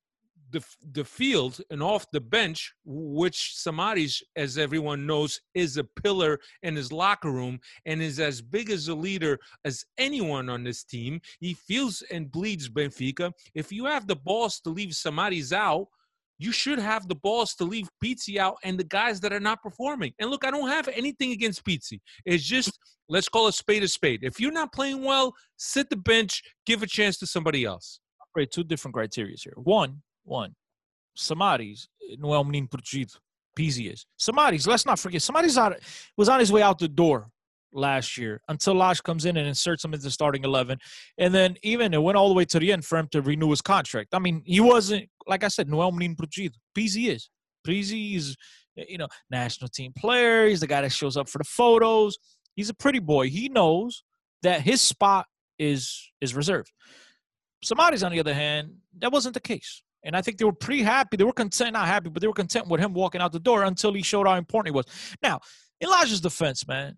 [0.53, 6.39] the the field and off the bench, which Samaris, as everyone knows, is a pillar
[6.63, 10.83] in his locker room and is as big as a leader as anyone on this
[10.83, 11.21] team.
[11.39, 13.33] He feels and bleeds Benfica.
[13.55, 15.89] If you have the balls to leave Samaris out,
[16.41, 19.63] you should have the balls to leave Pizzi out and the guys that are not
[19.63, 20.15] performing.
[20.19, 22.01] And look, I don't have anything against Pizzi.
[22.25, 22.79] It's just
[23.11, 24.21] let's call a spade a spade.
[24.23, 28.01] If you're not playing well, sit the bench, give a chance to somebody else.
[28.35, 29.53] Right, two different criteria here.
[29.57, 30.55] One, one,
[31.15, 32.69] Samaris não é um menino.
[33.55, 34.07] Pizzi is.
[34.17, 35.59] Samaris, let's not forget, Samaris
[36.17, 37.29] was on his way out the door
[37.73, 40.79] last year until Lage comes in and inserts him into starting 11.
[41.19, 43.51] And then even it went all the way to the end for him to renew
[43.51, 44.15] his contract.
[44.15, 46.15] I mean, he wasn't, like I said, no um menino.
[46.77, 47.31] Pizzi is.
[47.67, 48.37] Pizzi is,
[48.77, 50.47] you know, national team player.
[50.47, 52.19] He's the guy that shows up for the photos.
[52.55, 53.29] He's a pretty boy.
[53.29, 54.03] He knows
[54.43, 55.27] that his spot
[55.59, 56.73] is is reserved.
[57.63, 59.83] Somebody's on the other hand, that wasn't the case.
[60.03, 61.19] And I think they were pretty happy.
[61.19, 63.65] They were content, not happy, but they were content with him walking out the door
[63.65, 64.87] until he showed how important he was.
[65.23, 65.41] Now,
[65.83, 66.97] Elijah's defense, man,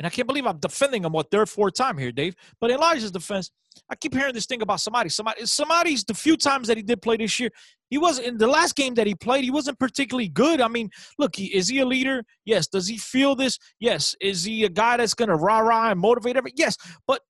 [0.00, 2.34] and I can't believe I'm defending him what third, fourth time here, Dave.
[2.58, 3.50] But Elijah's defense,
[3.90, 5.10] I keep hearing this thing about somebody.
[5.10, 7.50] Somebody, somebody's the few times that he did play this year.
[7.90, 9.44] He wasn't in the last game that he played.
[9.44, 10.62] He wasn't particularly good.
[10.62, 12.24] I mean, look, he, is he a leader?
[12.46, 12.66] Yes.
[12.66, 13.58] Does he feel this?
[13.78, 14.16] Yes.
[14.22, 16.54] Is he a guy that's going to rah rah and motivate every?
[16.56, 16.78] Yes.
[17.06, 17.20] But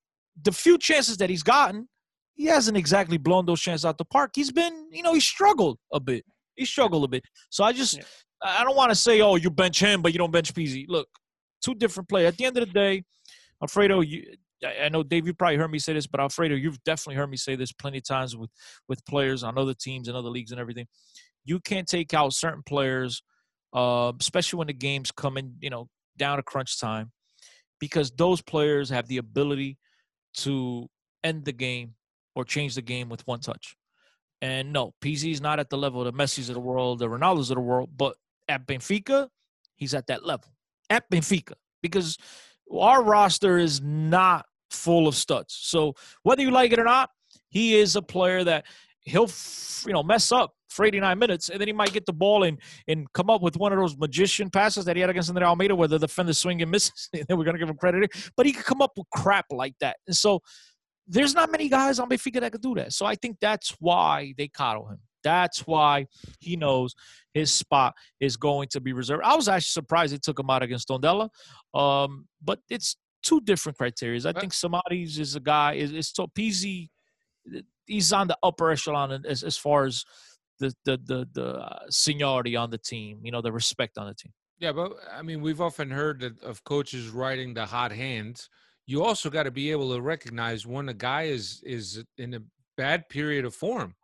[0.41, 1.89] the few chances that he's gotten,
[2.35, 4.31] he hasn't exactly blown those chances out the park.
[4.33, 6.23] He's been, you know, he struggled a bit.
[6.55, 7.25] He struggled a bit.
[7.49, 8.03] So I just, yeah.
[8.41, 10.85] I don't want to say, oh, you bench him, but you don't bench Pizzi.
[10.87, 11.09] Look,
[11.61, 12.29] two different players.
[12.29, 13.03] At the end of the day,
[13.61, 17.15] Alfredo, you, I know Dave, you probably heard me say this, but Alfredo, you've definitely
[17.15, 18.51] heard me say this plenty of times with
[18.87, 20.87] with players on other teams and other leagues and everything.
[21.45, 23.23] You can't take out certain players,
[23.73, 27.11] uh, especially when the game's coming, you know, down to crunch time,
[27.79, 29.77] because those players have the ability
[30.33, 30.87] to
[31.23, 31.95] end the game
[32.35, 33.75] or change the game with one touch.
[34.41, 37.07] And no, Pizzi is not at the level of the Messi's of the world, the
[37.07, 38.15] Ronaldo's of the world, but
[38.47, 39.27] at Benfica,
[39.75, 40.49] he's at that level.
[40.91, 42.17] At Benfica, because
[42.71, 45.57] our roster is not full of studs.
[45.61, 47.09] So whether you like it or not,
[47.49, 48.65] he is a player that
[49.01, 49.29] he'll
[49.85, 52.59] you know mess up for 89 minutes, and then he might get the ball and
[52.87, 55.75] and come up with one of those magician passes that he had against Andre Almeida,
[55.75, 57.09] where the defender swing and misses.
[57.13, 59.75] and then we're gonna give him credit, but he could come up with crap like
[59.79, 59.97] that.
[60.07, 60.41] And so
[61.07, 62.93] there's not many guys on Benfica that could do that.
[62.93, 64.99] So I think that's why they coddle him.
[65.23, 66.07] That's why
[66.39, 66.95] he knows
[67.33, 69.23] his spot is going to be reserved.
[69.23, 71.29] I was actually surprised they took him out against Tondela,
[71.73, 74.19] um, but it's two different criteria.
[74.25, 76.89] I think Samaris is a guy is is so Pizzi.
[77.85, 80.05] He's on the upper echelon as as far as
[80.59, 83.19] the the the, the uh, seniority on the team.
[83.23, 84.33] You know the respect on the team.
[84.59, 88.47] Yeah, but I mean, we've often heard that of coaches riding the hot hand.
[88.85, 92.41] You also got to be able to recognize when a guy is is in a
[92.77, 93.95] bad period of form.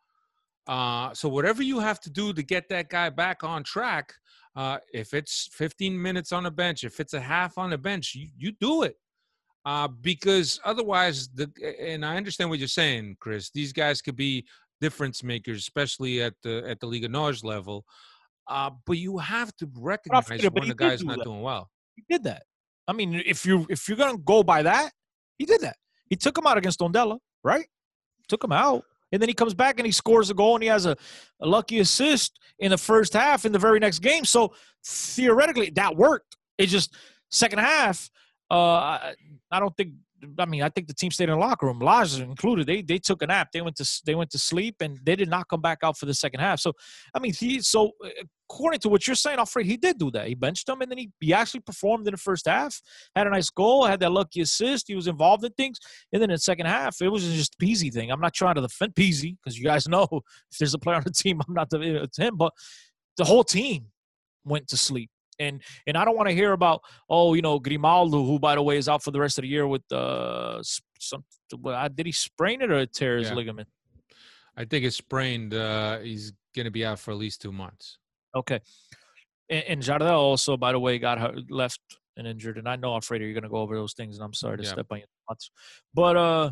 [0.68, 4.14] Uh, so whatever you have to do to get that guy back on track,
[4.56, 8.16] uh, if it's 15 minutes on a bench, if it's a half on a bench,
[8.16, 8.98] you, you do it
[9.68, 13.52] uh, because otherwise, the and I understand what you're saying, Chris.
[13.54, 14.46] These guys could be
[14.80, 17.84] difference makers, especially at the at the Liga NOS level.
[18.48, 21.26] Uh, but you have to recognize when the guy's not that.
[21.26, 21.70] doing well.
[21.98, 22.44] He did that.
[22.88, 24.94] I mean, if you if you're gonna go by that,
[25.38, 25.76] he did that.
[26.10, 27.68] He took him out against Tondela, right?
[28.30, 28.86] Took him out.
[29.12, 30.96] And then he comes back and he scores a goal and he has a,
[31.42, 34.26] a lucky assist in the first half in the very next game.
[34.26, 34.54] So
[34.86, 36.36] theoretically, that worked.
[36.58, 36.96] It just
[37.30, 38.10] second half,
[38.50, 39.14] uh,
[39.52, 39.94] I don't think.
[40.40, 41.78] I mean, I think the team stayed in the locker room.
[41.78, 42.66] Lage included.
[42.66, 43.50] They they took a nap.
[43.54, 46.08] They went to they went to sleep, and they did not come back out for
[46.08, 46.60] the second half.
[46.60, 46.74] So,
[47.14, 47.92] I mean, he so
[48.50, 50.28] according to what you're saying, Alfred, he did do that.
[50.28, 52.82] He benched him, and then he, he actually performed in the first half.
[53.16, 53.86] Had a nice goal.
[53.86, 54.88] Had that lucky assist.
[54.88, 55.80] He was involved in things.
[56.12, 58.12] And then in the second half, it was just a Pizzi thing.
[58.12, 61.04] I'm not trying to defend Pizzi because you guys know if there's a player on
[61.04, 62.38] the team, I'm not the it's him.
[62.38, 62.54] But
[63.18, 63.88] the whole team
[64.46, 68.24] went to sleep and and I don't want to hear about oh you know Grimaldo
[68.24, 70.64] who by the way is out for the rest of the year with uh
[71.00, 71.26] some
[71.94, 73.36] did he sprain it or tear his yeah.
[73.36, 73.68] ligament?
[74.58, 75.54] I think it's sprained.
[75.54, 78.00] Uh, he's going to be out for at least two months.
[78.36, 78.60] Okay,
[79.50, 81.82] and, and Jardel also by the way got left
[82.16, 84.34] and injured, and I know Alfredo you're going to go over those things, and I'm
[84.34, 84.70] sorry to yeah.
[84.70, 85.52] step on your thoughts,
[85.94, 86.52] but uh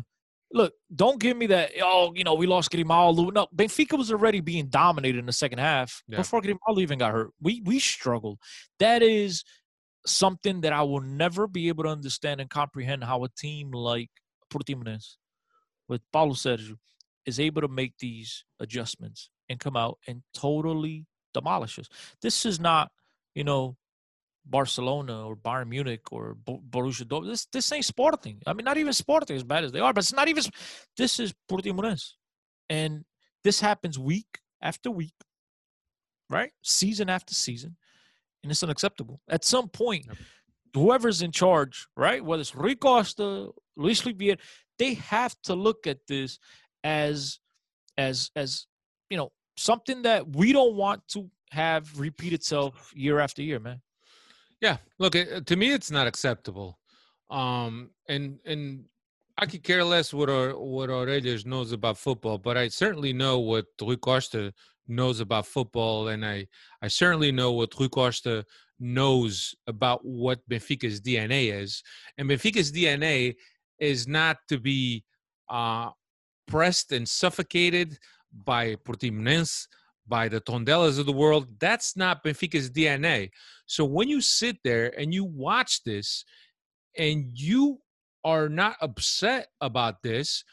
[0.52, 1.72] look, don't give me that.
[1.82, 3.30] Oh, you know, we lost Grimaldo.
[3.30, 6.18] No, Benfica was already being dominated in the second half yeah.
[6.18, 7.30] before Grimaldo even got hurt.
[7.40, 8.38] We we struggled.
[8.78, 9.44] That is
[10.06, 14.10] something that I will never be able to understand and comprehend how a team like
[14.52, 15.16] Portimonense
[15.88, 16.76] with Paulo Sergio
[17.26, 21.06] is able to make these adjustments and come out and totally
[21.36, 21.88] demolish us.
[22.22, 22.90] This is not,
[23.34, 23.76] you know,
[24.44, 27.28] Barcelona or Bayern Munich or Borussia Dortmund.
[27.28, 28.40] This this ain't Sporting.
[28.46, 30.44] I mean, not even Sporting as bad as they are, but it's not even.
[30.96, 32.12] This is Portimonense,
[32.70, 33.04] and
[33.44, 35.14] this happens week after week,
[36.30, 36.52] right?
[36.62, 37.76] Season after season,
[38.42, 39.20] and it's unacceptable.
[39.28, 40.16] At some point, yep.
[40.74, 44.36] whoever's in charge, right, whether it's Rui Costa, Luis Oliveira,
[44.78, 46.38] they have to look at this
[46.84, 47.40] as
[47.98, 48.66] as as
[49.10, 53.80] you know something that we don't want to have repeat itself year after year, man.
[54.60, 56.78] Yeah, look, it, to me, it's not acceptable.
[57.30, 58.84] Um, and and
[59.38, 63.38] I could care less what our, what Aurelius knows about football, but I certainly know
[63.38, 64.52] what Rui Costa
[64.88, 66.46] knows about football, and I
[66.80, 68.44] I certainly know what Rui Costa
[68.78, 71.82] knows about what Benfica's DNA is,
[72.16, 73.34] and Benfica's DNA
[73.78, 75.04] is not to be
[75.50, 75.90] uh,
[76.46, 77.98] pressed and suffocated
[78.44, 79.66] by Portimonense,
[80.08, 81.48] by the Tondelas of the world.
[81.58, 83.30] That's not Benfica's DNA.
[83.66, 86.24] So when you sit there and you watch this
[86.96, 87.78] and you
[88.24, 90.44] are not upset about this,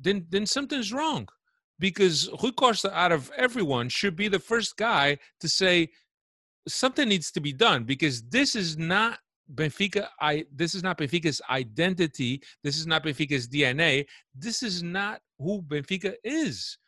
[0.00, 1.28] then then something's wrong.
[1.78, 5.88] Because Rui Costa, out of everyone, should be the first guy to say
[6.68, 9.18] something needs to be done because this is not
[9.52, 10.08] Benfica.
[10.20, 12.42] I this is not Benfica's identity.
[12.62, 14.06] This is not Benfica's DNA.
[14.34, 16.78] This is not who Benfica is.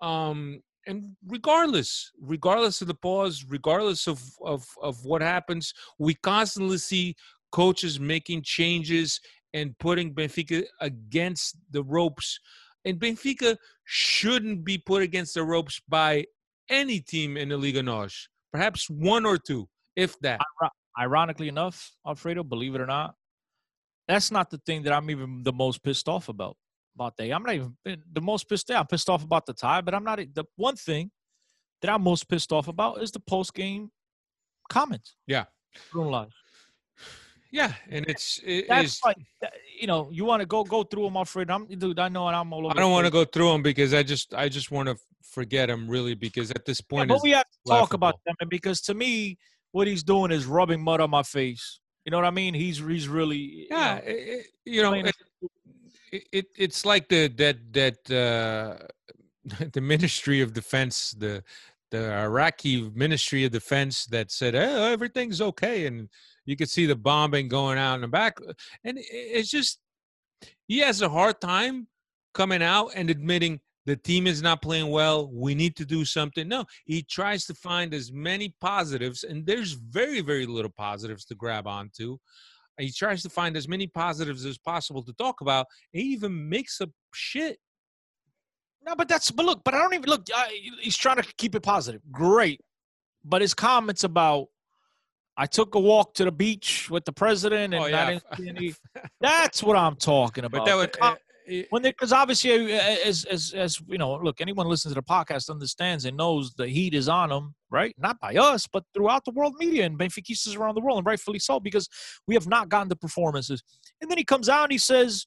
[0.00, 6.78] Um, and regardless, regardless of the pause, regardless of, of, of what happens, we constantly
[6.78, 7.16] see
[7.50, 9.20] coaches making changes
[9.52, 12.38] and putting Benfica against the ropes.
[12.84, 16.26] And Benfica shouldn't be put against the ropes by
[16.68, 18.28] any team in the Liga NOS.
[18.52, 20.40] Perhaps one or two, if that.
[20.98, 23.16] Ironically enough, Alfredo, believe it or not,
[24.08, 26.56] that's not the thing that I'm even the most pissed off about
[26.96, 27.30] about that.
[27.30, 28.70] I'm not even the most pissed.
[28.70, 31.10] I'm pissed off about the tie, but I'm not the one thing
[31.80, 33.90] that I'm most pissed off about is the post game
[34.68, 35.14] comments.
[35.26, 35.44] Yeah.
[37.52, 39.16] Yeah, and it's it that's is, like
[39.80, 41.50] you know you want to go go through them, Alfred.
[41.50, 41.98] I'm dude.
[41.98, 42.76] I know, and I'm all over.
[42.76, 45.68] I don't want to go through them because I just I just want to forget
[45.68, 47.86] them really because at this point, yeah, but we have to laughable.
[47.86, 49.38] talk about them because to me,
[49.72, 51.80] what he's doing is rubbing mud on my face.
[52.04, 52.52] You know what I mean?
[52.52, 54.00] He's he's really yeah.
[54.00, 55.16] You know, it, you know it,
[56.12, 58.86] it, it's like the that that uh,
[59.72, 61.42] the Ministry of Defense, the
[61.90, 66.08] the Iraqi Ministry of Defense that said everything's okay, and
[66.44, 68.38] you could see the bombing going out in the back,
[68.84, 69.78] and it's just
[70.66, 71.86] he has a hard time
[72.34, 75.30] coming out and admitting the team is not playing well.
[75.32, 76.48] We need to do something.
[76.48, 81.36] No, he tries to find as many positives, and there's very, very little positives to
[81.36, 82.18] grab onto
[82.78, 85.66] he tries to find as many positives as possible to talk about.
[85.92, 87.58] He even makes up shit.
[88.84, 90.26] No, but that's but look, but I don't even look.
[90.34, 90.48] I,
[90.80, 92.00] he's trying to keep it positive.
[92.12, 92.60] Great,
[93.24, 94.46] but his comments about
[95.36, 98.06] I took a walk to the beach with the president oh, and oh, yeah.
[98.06, 98.74] I didn't see any.
[99.20, 100.64] that's what I'm talking about.
[100.64, 101.18] But that would,
[101.70, 105.50] when because obviously uh, as as as you know look anyone listens to the podcast
[105.50, 109.30] understands and knows the heat is on them right not by us but throughout the
[109.32, 111.88] world media and benfiquistas around the world and rightfully so because
[112.26, 113.62] we have not gotten the performances
[114.00, 115.26] and then he comes out and he says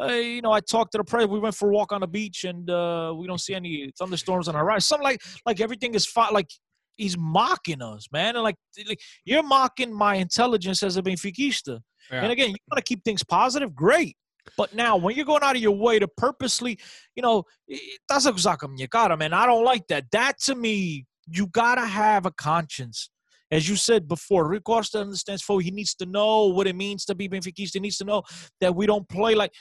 [0.00, 1.32] uh, you know, I talked to the president.
[1.32, 4.48] We went for a walk on the beach, and uh, we don't see any thunderstorms
[4.48, 4.86] on our rise.
[4.86, 6.32] Something like like everything is fine.
[6.32, 6.48] Like
[6.96, 8.36] he's mocking us, man.
[8.36, 8.56] And like,
[8.86, 11.80] like you're mocking my intelligence as a Benfiquista.
[12.10, 12.22] Yeah.
[12.22, 14.16] And again, you want to keep things positive, great.
[14.56, 16.78] But now, when you're going out of your way to purposely,
[17.14, 17.44] you know,
[18.08, 19.32] that's a gotta, man.
[19.32, 20.10] I don't like that.
[20.12, 23.10] That to me, you gotta have a conscience.
[23.50, 27.04] As you said before, Rui Costa understands for he needs to know what it means
[27.06, 27.68] to be Benfica.
[27.72, 28.22] He needs to know
[28.60, 29.52] that we don't play like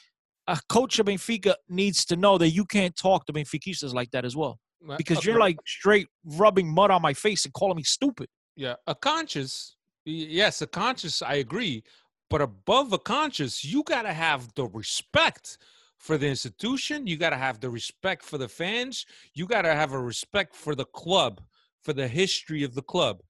[0.47, 4.25] a coach of Benfica needs to know that you can't talk to Benfiquistas like that
[4.25, 4.59] as well.
[4.97, 8.27] Because you're like straight rubbing mud on my face and calling me stupid.
[8.55, 9.75] Yeah, a conscience.
[10.05, 11.21] Yes, a conscience.
[11.21, 11.83] I agree.
[12.29, 15.57] But above a conscience, you got to have the respect
[15.97, 17.07] for the institution.
[17.07, 19.05] You got to have the respect for the fans.
[19.33, 21.41] You got to have a respect for the club,
[21.81, 23.21] for the history of the club.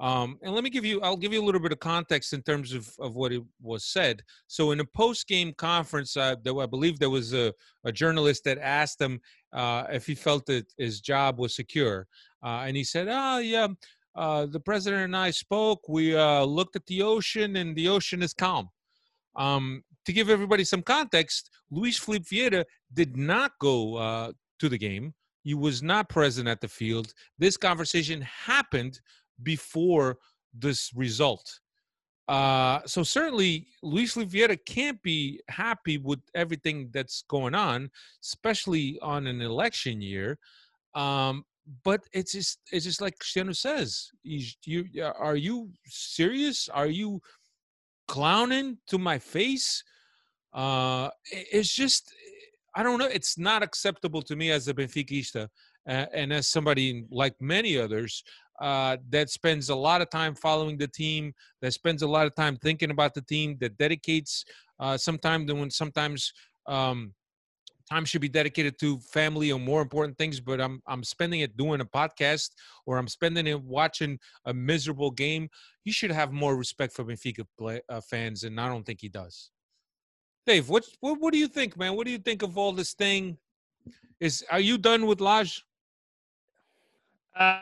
[0.00, 2.42] Um, and let me give you, I'll give you a little bit of context in
[2.42, 4.22] terms of, of what it was said.
[4.46, 7.52] So in a post-game conference, uh, I believe there was a,
[7.84, 9.20] a journalist that asked him
[9.52, 12.06] uh, if he felt that his job was secure.
[12.44, 13.66] Uh, and he said, oh, yeah,
[14.18, 15.88] uh, the president and I spoke.
[15.88, 18.68] We uh, looked at the ocean, and the ocean is calm.
[19.36, 24.78] Um, to give everybody some context, Luis Filipe Vieira did not go uh, to the
[24.78, 25.14] game.
[25.44, 27.14] He was not present at the field.
[27.38, 29.00] This conversation happened
[29.44, 30.16] before
[30.52, 31.60] this result.
[32.26, 37.88] Uh, so certainly, Luis Vieira can't be happy with everything that's going on,
[38.22, 40.38] especially on an election year.
[40.94, 41.44] Um,
[41.84, 44.10] but it's just it's just like Cristiano says.
[44.22, 44.84] You,
[45.18, 46.68] are you serious?
[46.68, 47.20] Are you
[48.06, 49.82] clowning to my face?
[50.52, 52.12] Uh, it's just
[52.74, 53.06] I don't know.
[53.06, 55.48] It's not acceptable to me as a Benfiquista
[55.88, 58.22] uh, and as somebody like many others
[58.60, 62.34] uh, that spends a lot of time following the team, that spends a lot of
[62.34, 64.44] time thinking about the team, that dedicates
[64.80, 66.32] uh, some time when sometimes
[66.66, 67.14] um,
[67.88, 71.56] time should be dedicated to family or more important things but i'm i'm spending it
[71.56, 72.50] doing a podcast
[72.86, 75.48] or i'm spending it watching a miserable game.
[75.84, 79.08] He should have more respect for benfica play, uh, fans and i don't think he
[79.08, 79.50] does.
[80.46, 81.94] Dave what, what what do you think man?
[81.96, 83.38] What do you think of all this thing?
[84.20, 85.64] Is are you done with lage
[87.36, 87.60] uh,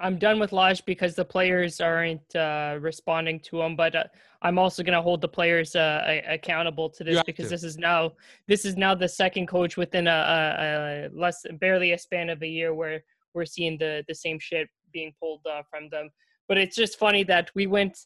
[0.00, 3.76] I'm done with Lage because the players aren't uh, responding to him.
[3.76, 4.04] But uh,
[4.42, 7.50] I'm also going to hold the players uh, accountable to this because to.
[7.50, 8.12] this is now
[8.48, 12.42] this is now the second coach within a, a, a, less barely a span of
[12.42, 13.02] a year where
[13.34, 16.08] we're seeing the the same shit being pulled uh, from them.
[16.48, 17.96] But it's just funny that we went.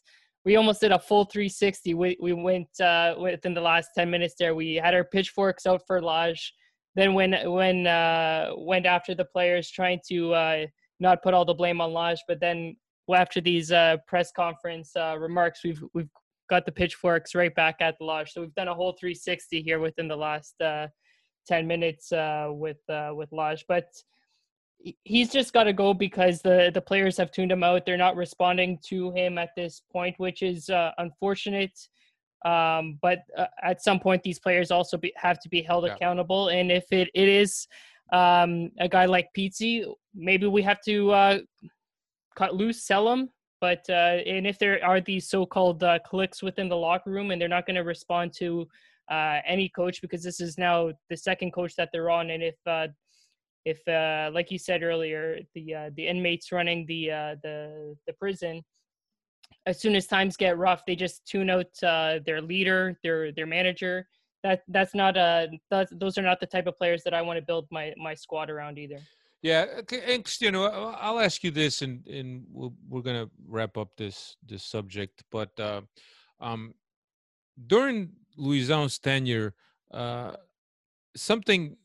[0.43, 1.93] We almost did a full 360.
[1.93, 4.53] We we went uh, within the last 10 minutes there.
[4.53, 6.53] We had our pitchforks out for Lage.
[6.95, 10.67] Then when when uh, went after the players, trying to
[10.99, 12.19] not put all the blame on Lage.
[12.27, 12.75] But then
[13.13, 16.09] after these uh, press conference uh, remarks, we've we've
[16.49, 18.31] got the pitchforks right back at the Lage.
[18.31, 20.87] So we've done a whole 360 here within the last uh,
[21.47, 23.65] 10 minutes uh, with uh, with Lage.
[23.67, 23.87] But
[25.03, 27.85] he's just got to go because the the players have tuned him out.
[27.85, 31.77] They're not responding to him at this point, which is uh, unfortunate.
[32.45, 35.95] Um, but uh, at some point, these players also be, have to be held yeah.
[35.95, 36.49] accountable.
[36.49, 37.67] And if it, it is
[38.11, 41.39] um, a guy like Pizzi, maybe we have to uh,
[42.35, 43.29] cut loose, sell him.
[43.61, 47.41] But uh, and if there are these so-called uh, clicks within the locker room, and
[47.41, 48.67] they're not going to respond to
[49.09, 52.55] uh, any coach because this is now the second coach that they're on, and if
[52.67, 52.87] uh,
[53.65, 58.13] if uh, like you said earlier, the uh, the inmates running the uh, the the
[58.13, 58.63] prison,
[59.65, 63.47] as soon as times get rough, they just tune out uh, their leader, their their
[63.47, 64.07] manager,
[64.45, 67.37] that that's not a that's, those are not the type of players that I want
[67.37, 68.99] to build my my squad around either.
[69.41, 69.65] Yeah,
[70.07, 70.65] and you know,
[71.05, 75.23] I'll ask you this, and and we we are gonna wrap up this this subject.
[75.31, 75.81] But uh,
[76.39, 76.75] um,
[77.67, 79.55] during Luizão's tenure,
[79.91, 80.33] uh,
[81.15, 81.75] something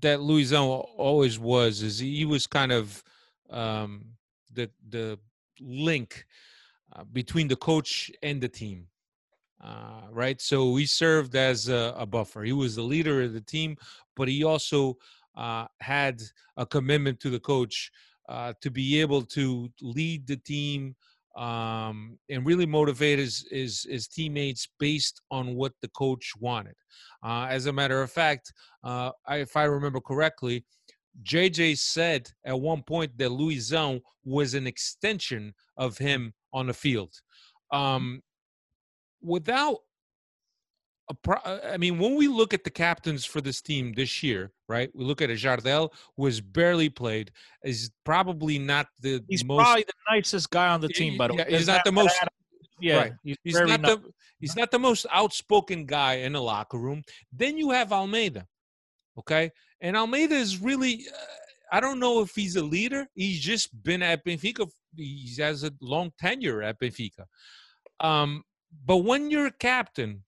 [0.00, 3.02] that Luizão always was is he was kind of
[3.50, 4.04] um,
[4.52, 5.18] the the
[5.60, 6.24] link
[6.94, 8.86] uh, between the coach and the team
[9.62, 10.40] uh, right?
[10.40, 12.42] So he served as a, a, buffer.
[12.42, 13.76] He was the leader of the team,
[14.14, 14.98] but he also
[15.36, 16.20] uh, had
[16.56, 17.90] a commitment to the coach
[18.28, 20.94] uh, to be able to lead the team
[21.36, 26.74] um, and really motivate his, his, his teammates based on what the coach wanted.
[27.22, 28.52] Uh, as a matter of fact,
[28.84, 30.64] uh, I, if I remember correctly,
[31.22, 37.12] JJ said at one point that Luizão was an extension of him on the field.
[37.72, 38.22] Um,
[39.22, 39.78] without
[41.08, 44.52] a pro- I mean, when we look at the captains for this team this year,
[44.68, 44.90] right?
[44.94, 47.30] We look at a Jardel who has barely played,
[47.64, 51.44] is probably not the he's most, probably the nicest guy on the team, but yeah,
[51.48, 52.16] he's not the most.
[52.80, 53.12] Yeah, right.
[53.22, 54.02] he's, he's not the
[54.40, 57.02] he's not the most outspoken guy in the locker room.
[57.32, 58.46] Then you have Almeida,
[59.18, 61.06] okay, and Almeida is really.
[61.10, 61.16] Uh,
[61.72, 63.08] I don't know if he's a leader.
[63.14, 64.70] He's just been at Benfica.
[64.94, 67.24] He has a long tenure at Benfica.
[67.98, 68.44] Um,
[68.84, 70.22] but when your captain,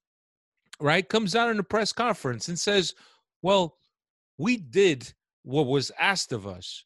[0.81, 2.95] right, comes out in a press conference and says,
[3.43, 3.77] well,
[4.39, 5.13] we did
[5.43, 6.85] what was asked of us.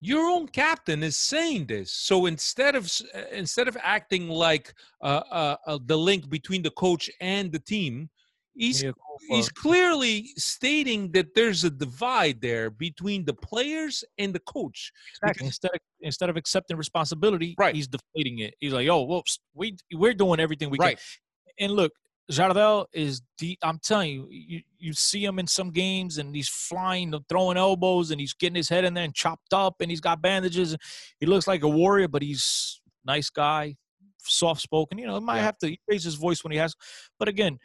[0.00, 1.92] Your own captain is saying this.
[1.92, 2.90] So instead of
[3.32, 4.72] instead of acting like
[5.02, 8.08] uh, uh, uh, the link between the coach and the team,
[8.54, 8.84] he's
[9.28, 14.92] he's clearly stating that there's a divide there between the players and the coach.
[15.22, 15.46] Exactly.
[15.46, 17.74] Instead of instead of accepting responsibility, right.
[17.74, 18.54] he's deflating it.
[18.60, 20.98] He's like, "Oh, whoops, we we're doing everything we right.
[20.98, 21.92] can." And look,
[22.30, 23.58] Jardel is deep.
[23.62, 28.10] I'm telling you, you, you see him in some games, and he's flying, throwing elbows,
[28.10, 30.76] and he's getting his head in there and chopped up, and he's got bandages.
[31.18, 33.76] He looks like a warrior, but he's nice guy,
[34.22, 34.98] soft spoken.
[34.98, 35.42] You know, he might yeah.
[35.42, 36.74] have to raise his voice when he has,
[37.18, 37.58] but again,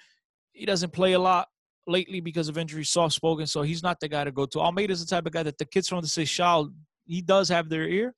[0.56, 1.48] he doesn't play a lot
[1.86, 4.60] lately because of injury, soft spoken, so he's not the guy to go to.
[4.60, 6.74] Almeida's the type of guy that the kids from the Seixal,
[7.06, 8.16] he does have their ear,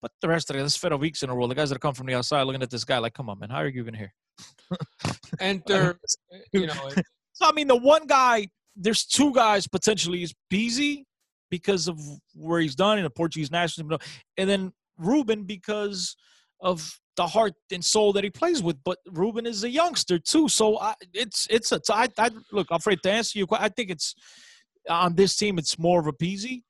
[0.00, 1.80] but the rest of the guys, this Fero weeks in a row, the guys that
[1.80, 3.80] come from the outside looking at this guy like, come on, man, how are you
[3.80, 4.14] even here?
[5.40, 5.98] and they're,
[6.52, 6.90] you know.
[7.32, 11.02] so, I mean, the one guy, there's two guys potentially is Pizzi
[11.50, 12.00] because of
[12.34, 13.98] where he's done in the Portuguese national team,
[14.36, 16.16] and then Ruben because
[16.60, 18.76] of the heart and soul that he plays with.
[18.84, 21.80] But Ruben is a youngster too, so I, it's it's a.
[21.90, 22.68] I, I look.
[22.70, 23.46] I'm afraid to answer you.
[23.50, 24.14] I think it's
[24.88, 25.58] on this team.
[25.58, 26.62] It's more of a Pizzi,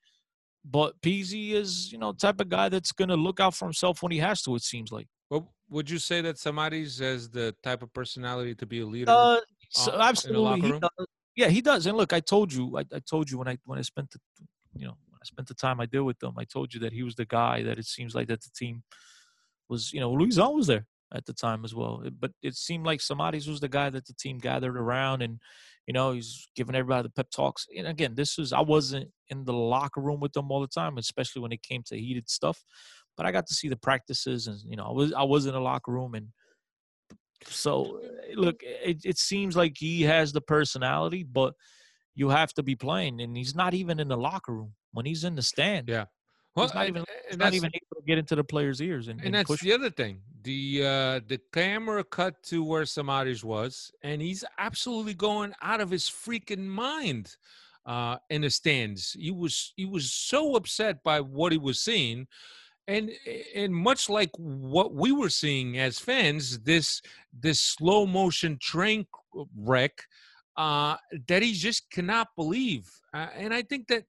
[0.65, 4.03] but Pizzi is you know type of guy that's going to look out for himself
[4.03, 4.55] when he has to.
[4.55, 5.07] It seems like.
[5.29, 9.11] Well, would you say that Samaris has the type of personality to be a leader?
[9.11, 9.39] Uh,
[9.69, 11.07] so absolutely, he does.
[11.35, 11.85] Yeah, he does.
[11.85, 14.19] And look, I told you, I, I told you when I when I spent the,
[14.75, 17.03] you know, I spent the time I did with them, I told you that he
[17.03, 18.81] was the guy that it seems like that the team
[19.69, 22.01] was, you know, Luizão was there at the time as well.
[22.05, 25.39] Eh, but it seemed like Samaris was the guy that the team gathered around and
[25.87, 27.65] You know, he's giving everybody the pep talks.
[27.75, 30.97] And again, this was I wasn't in the locker room with them all the time,
[30.99, 32.63] especially when it came to heated stuff.
[33.17, 35.53] But I got to see the practices, and you know, I was I was in
[35.53, 36.27] the locker room, and
[37.47, 41.53] so eh, look, eh, it, it seems like he has the personality, but
[42.13, 45.23] you have to be playing, and he's not even in the locker room when he's
[45.23, 45.89] in the stand.
[45.89, 46.05] Yeah.
[46.55, 49.19] Well, he's not even he's not even able to get into the players' ears and,
[49.19, 49.61] and, and that's push.
[49.61, 50.21] the other thing.
[50.43, 55.89] The uh the camera cut to where Samaris was, and he's absolutely going out of
[55.89, 57.35] his freaking mind
[57.85, 59.15] uh in the stands.
[59.19, 62.27] He was he was so upset by what he was seeing.
[62.87, 63.11] And
[63.53, 69.05] and much like what we were seeing as fans, this this slow motion train
[69.55, 70.05] wreck
[70.57, 70.97] uh,
[71.27, 72.89] that he just cannot believe.
[73.13, 74.05] Uh, and I think that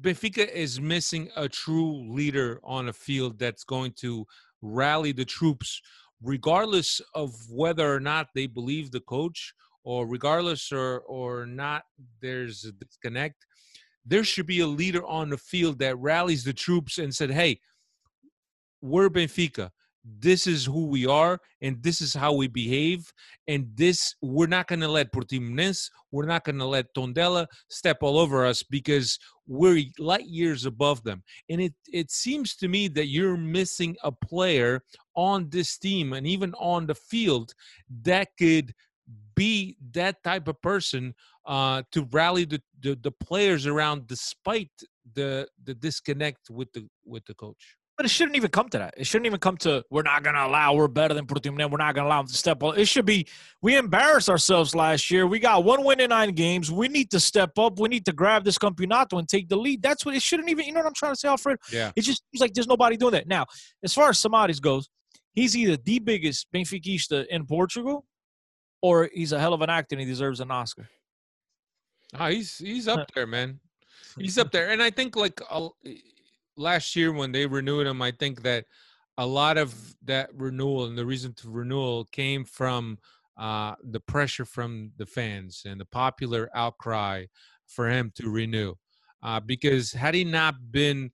[0.00, 4.26] Benfica is missing a true leader on a field that's going to
[4.62, 5.80] rally the troops,
[6.22, 9.52] regardless of whether or not they believe the coach,
[9.82, 11.82] or regardless or or not
[12.20, 13.46] there's a disconnect.
[14.06, 17.60] There should be a leader on the field that rallies the troops and said, "Hey,
[18.80, 19.70] we're Benfica
[20.04, 23.10] this is who we are and this is how we behave
[23.48, 27.98] and this we're not going to let Portimonense we're not going to let Tondela step
[28.02, 31.22] all over us because we're light years above them.
[31.50, 34.82] And it it seems to me that you're missing a player
[35.14, 37.52] on this team and even on the field
[38.02, 38.72] that could
[39.34, 41.14] be that type of person
[41.46, 44.70] uh, to rally the, the the players around despite
[45.14, 48.94] the the disconnect with the with the coach but it shouldn't even come to that.
[48.96, 50.74] It shouldn't even come to we're not going to allow.
[50.74, 51.70] We're better than Portimonense.
[51.70, 52.76] We're not going to allow them to step up.
[52.76, 53.28] It should be
[53.62, 55.26] we embarrassed ourselves last year.
[55.26, 56.72] We got one win in nine games.
[56.72, 57.78] We need to step up.
[57.78, 59.82] We need to grab this campeonato and take the lead.
[59.82, 60.66] That's what it shouldn't even.
[60.66, 61.58] You know what I'm trying to say, Alfred?
[61.72, 61.92] Yeah.
[61.94, 63.46] It just seems like there's nobody doing that now.
[63.84, 64.88] As far as Samaris goes,
[65.32, 68.04] he's either the biggest Benfiquista in Portugal,
[68.82, 70.88] or he's a hell of an actor and he deserves an Oscar.
[72.18, 73.60] Oh, he's he's up there, man.
[74.16, 75.40] He's up there, and I think like.
[75.50, 75.70] Uh,
[76.56, 78.66] last year when they renewed him, I think that
[79.18, 82.98] a lot of that renewal and the reason to renewal came from
[83.36, 87.26] uh, the pressure from the fans and the popular outcry
[87.66, 88.74] for him to renew.
[89.22, 91.10] Uh, because had he not been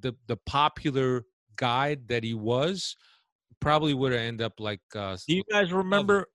[0.00, 1.24] the the popular
[1.56, 2.96] guy that he was,
[3.60, 4.80] probably would have ended up like.
[4.94, 6.26] Uh, Do you guys remember?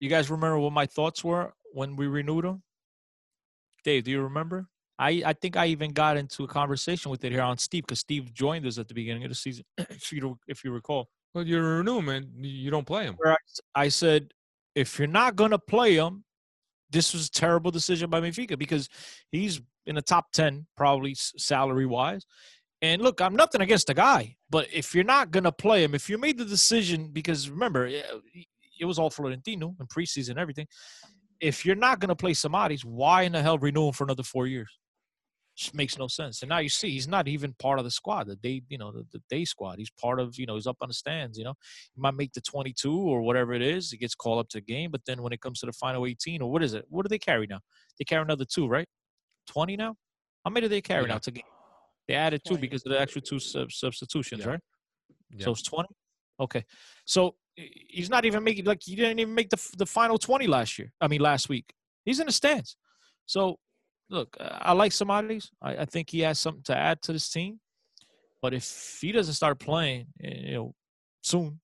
[0.00, 2.62] You guys remember what my thoughts were when we renewed him?
[3.84, 4.68] Dave, do you remember?
[4.98, 8.00] I, I think I even got into a conversation with it here on Steve because
[8.00, 11.08] Steve joined us at the beginning of the season, if you if you recall.
[11.34, 12.30] Well, you're a new man.
[12.36, 13.16] You don't play him.
[13.24, 13.36] I,
[13.74, 14.32] I said,
[14.74, 16.24] if you're not gonna play him,
[16.90, 18.88] this was a terrible decision by Benfica because
[19.30, 22.26] he's in the top ten probably salary wise.
[22.82, 26.10] And look, I'm nothing against the guy, but if you're not gonna play him, if
[26.10, 28.04] you made the decision, because remember, it,
[28.78, 30.66] it was all Florentino and preseason and everything.
[31.40, 34.46] If you're not gonna play Samaris, why in the hell renew him for another four
[34.46, 34.68] years?
[35.56, 36.42] Just makes no sense.
[36.42, 38.90] And now you see he's not even part of the squad, the day, you know,
[38.90, 39.78] the, the day squad.
[39.78, 41.54] He's part of, you know, he's up on the stands, you know.
[41.94, 43.90] He might make the 22 or whatever it is.
[43.90, 46.06] He gets called up to the game, but then when it comes to the final
[46.06, 46.86] 18 or what is it?
[46.88, 47.60] What do they carry now?
[47.98, 48.86] They carry another two, right?
[49.48, 49.96] 20 now?
[50.44, 51.14] How many do they carry yeah.
[51.14, 51.44] now to game?
[52.08, 54.50] They added two because of the extra two sub- substitutions, yeah.
[54.50, 54.60] right?
[55.30, 55.44] Yeah.
[55.44, 55.88] So it's 20.
[56.40, 56.64] Okay,
[57.04, 60.78] so he's not even making like he didn't even make the the final 20 last
[60.78, 60.92] year.
[61.00, 61.72] I mean, last week.
[62.04, 62.76] He's in the stands.
[63.26, 63.58] So
[64.10, 65.50] look, I like Samaris.
[65.60, 67.60] I, I think he has something to add to this team.
[68.40, 70.74] But if he doesn't start playing, eh, you know,
[71.22, 71.60] soon,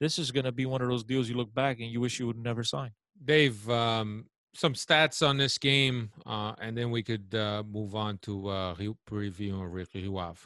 [0.00, 2.18] this is going to be one of those deals you look back and you wish
[2.18, 2.92] you would never sign.
[3.22, 8.18] Dave, um, some stats on this game, uh, and then we could uh, move on
[8.18, 8.74] to uh,
[9.10, 10.40] review Rio Ave.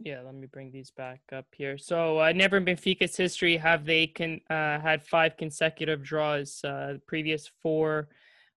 [0.00, 1.78] Yeah, let me bring these back up here.
[1.78, 6.60] So, uh, never in Benfica's history have they can uh, had five consecutive draws.
[6.64, 8.08] Uh, the previous four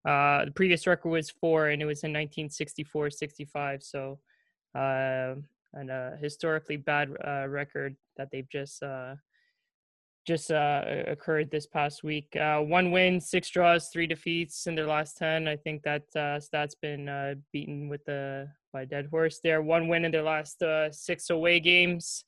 [0.06, 3.84] uh, the previous record was four, and it was in 1964 65.
[3.84, 4.20] So,
[4.76, 5.36] uh,
[5.74, 9.16] and a historically bad uh, record that they've just uh,
[10.28, 12.36] just uh, occurred this past week.
[12.36, 15.48] One win, six draws, three defeats in their last ten.
[15.48, 16.04] I think that
[16.42, 19.62] stat's been beaten with the by dead horse there.
[19.62, 22.26] One win in their last six away games.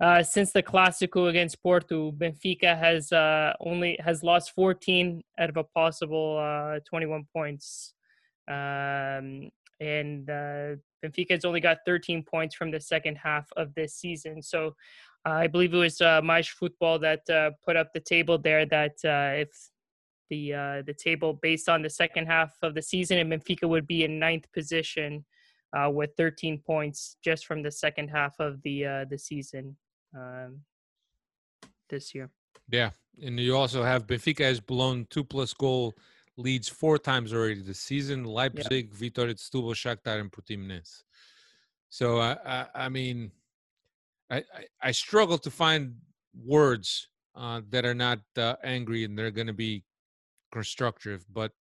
[0.00, 5.56] Uh, since the Clásico against Porto, Benfica has uh, only has lost 14 out of
[5.56, 7.94] a possible uh, 21 points,
[8.48, 10.74] um, and uh,
[11.04, 14.42] Benfica has only got 13 points from the second half of this season.
[14.42, 14.74] So,
[15.24, 16.20] I believe it was uh,
[16.58, 18.66] Football that uh, put up the table there.
[18.66, 19.50] That if
[20.28, 24.02] the the table based on the second half of the season, and Benfica would be
[24.02, 25.24] in ninth position.
[25.76, 29.76] Uh, with 13 points just from the second half of the uh, the season
[30.14, 30.60] um,
[31.88, 32.30] this year.
[32.70, 32.90] Yeah,
[33.22, 35.94] and you also have Benfica has blown two plus goal
[36.36, 41.02] leads four times already this season: Leipzig, Vitória Setúbal, Shakhtar, and Portimonense.
[41.88, 43.30] So I, I, I mean,
[44.30, 45.94] I, I, I struggle to find
[46.44, 49.84] words uh, that are not uh, angry and they're going to be
[50.50, 51.24] constructive.
[51.32, 51.52] But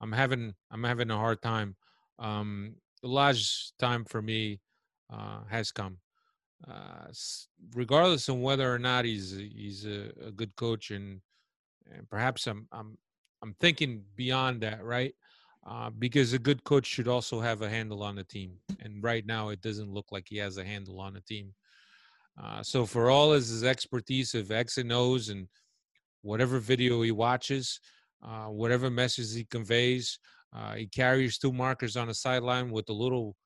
[0.00, 1.76] I'm having I'm having a hard time.
[2.18, 4.60] Um, the last time for me
[5.12, 5.98] uh, has come.
[6.68, 7.08] Uh,
[7.74, 11.20] regardless of whether or not he's he's a, a good coach and
[11.90, 12.96] and perhaps I'm I'm
[13.42, 15.14] I'm thinking beyond that, right?
[15.66, 19.24] Uh, because a good coach should also have a handle on the team, and right
[19.26, 21.54] now it doesn't look like he has a handle on the team.
[22.42, 25.48] Uh, so for all his, his expertise of X and O's and
[26.22, 27.78] whatever video he watches,
[28.24, 30.18] uh, whatever message he conveys,
[30.54, 33.36] uh, he carries two markers on the sideline with the little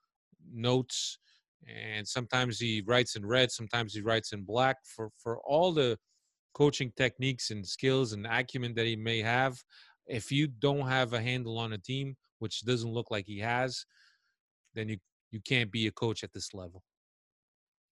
[0.52, 1.18] notes,
[1.66, 4.76] and sometimes he writes in red, sometimes he writes in black.
[4.84, 5.98] For for all the
[6.54, 9.56] coaching techniques and skills and acumen that he may have,
[10.06, 13.84] if you don't have a handle on a team, which doesn't look like he has,
[14.74, 14.98] then you
[15.30, 16.82] you can't be a coach at this level.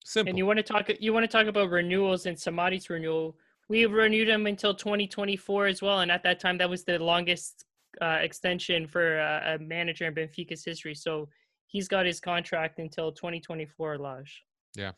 [0.05, 0.31] Simple.
[0.31, 3.37] And you want to talk you want to talk about renewals and Samadi's renewal.
[3.69, 7.65] We renewed him until 2024 as well, and at that time that was the longest
[8.03, 10.95] uh, extension for uh, a manager in Benfica's history.
[10.95, 11.29] So
[11.67, 14.45] he's got his contract until 2024, Lage.
[14.77, 14.93] Yeah.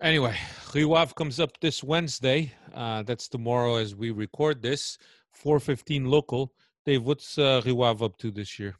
[0.00, 0.36] Anyway,
[0.74, 2.52] Rio Ave comes up this Wednesday.
[2.74, 4.96] Uh, that's tomorrow as we record this.
[5.44, 6.52] 4:15 local.
[6.86, 8.76] Dave, what's uh, Rio Ave up to this year?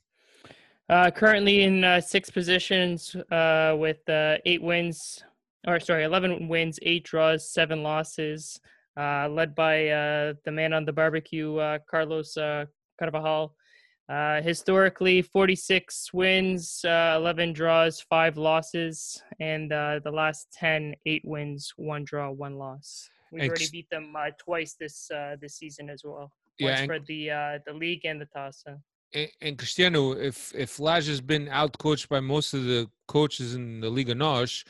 [0.89, 5.23] Uh, currently in uh, sixth positions uh, with uh, eight wins,
[5.69, 8.59] or sorry, 11 wins, eight draws, seven losses,
[8.97, 12.65] uh, led by uh, the man on the barbecue, uh, Carlos uh,
[13.01, 13.53] Carvalhal.
[14.11, 21.23] Uh, historically, 46 wins, uh, 11 draws, five losses, and uh, the last 10, eight
[21.25, 23.09] wins, one draw, one loss.
[23.31, 26.33] We've And already beat them uh, twice this uh, this season as well.
[26.59, 28.81] Yeah, Once and- for the uh, the league and the Taça.
[29.15, 33.81] And, and Cristiano, if if Lage has been outcoached by most of the coaches in
[33.81, 34.65] the Liga Nos,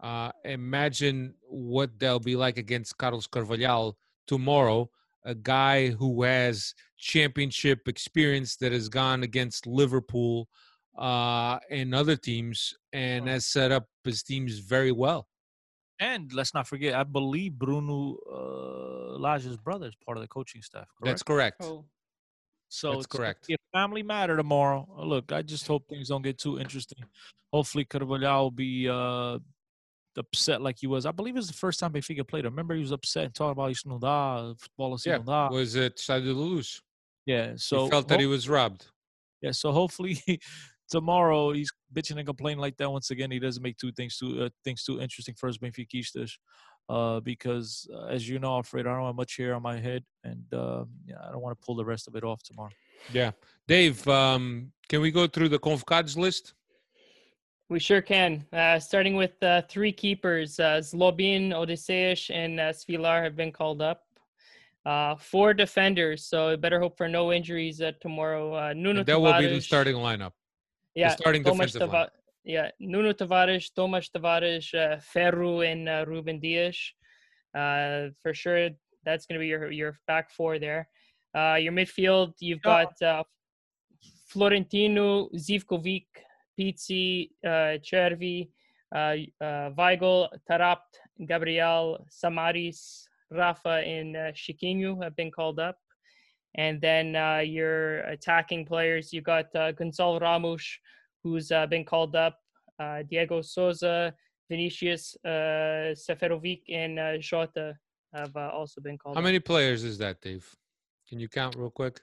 [0.00, 3.94] uh, imagine what they'll be like against Carlos Carvalhal
[4.26, 4.90] tomorrow,
[5.24, 10.48] a guy who has championship experience that has gone against Liverpool
[10.98, 15.26] uh, and other teams and has set up his teams very well.
[15.98, 20.62] And let's not forget, I believe Bruno uh, Lage's brother is part of the coaching
[20.62, 20.86] staff.
[20.98, 21.04] Correct?
[21.04, 21.56] That's correct.
[21.62, 21.84] Oh.
[22.70, 23.48] So That's it's correct.
[23.48, 24.88] be a family matter tomorrow.
[25.04, 26.98] Look, I just hope things don't get too interesting.
[27.52, 29.38] Hopefully, Carvalhal will be uh,
[30.16, 31.06] upset like he was.
[31.06, 32.44] I believe it was the first time Benfica played.
[32.44, 35.24] I remember he was upset and talking about isso não dá, futebol assim Yeah, não
[35.24, 35.50] dá.
[35.50, 36.80] was it Stade de Luz?
[37.26, 38.86] Yeah, so he felt that he was robbed.
[39.42, 40.18] Yeah, so hopefully
[40.90, 43.30] tomorrow he's bitching and complaining like that once again.
[43.30, 46.32] He doesn't make two things too uh, things too interesting for us Benfiquistas.
[46.88, 50.02] Uh, because uh, as you know, Alfred, I don't have much hair on my head,
[50.24, 52.70] and uh, yeah, I don't want to pull the rest of it off tomorrow.
[53.12, 53.30] Yeah.
[53.68, 56.54] Dave, um, can we go through the convocados list?
[57.70, 58.44] We sure can.
[58.52, 63.80] Uh, starting with uh, three keepers, uh, Zlobin, Odysseas, and uh, Svilar have been called
[63.80, 64.02] up.
[64.84, 68.52] Uh, four defenders, so better hope for no injuries uh, tomorrow.
[68.54, 70.32] Uh, Nuno And that will be the starting lineup.
[70.96, 72.08] yeah, starting Tomas defensive Tava- line.
[72.42, 76.76] Yeah, Nuno Tavares, Tomas Tavares, uh, Ferro, and uh, Ruben Dias.
[77.54, 78.70] Uh, for sure,
[79.04, 80.88] that's going to be your your back four there.
[81.36, 83.22] Uh, your midfield, you've got uh,
[84.26, 86.06] Florentino, Zivkovic,
[86.60, 88.48] Pizzi, uh, Cervi,
[88.94, 90.76] uh, uh, Weigl, Taarabt,
[91.26, 95.78] Gabriel, Samaris, Rafa, and uh, Chiquinho have been called up.
[96.56, 100.78] And then uh, your attacking players, you got uh, Gonzalo Ramos,
[101.22, 102.38] who's uh, been called up,
[102.78, 104.12] uh, Dyego Sousa,
[104.50, 107.74] Vinicius uh, Seferovic, and uh, Jota
[108.12, 109.24] have uh, also been called How up.
[109.24, 110.44] many players is that, Dave?
[111.08, 112.00] Can you count real quick?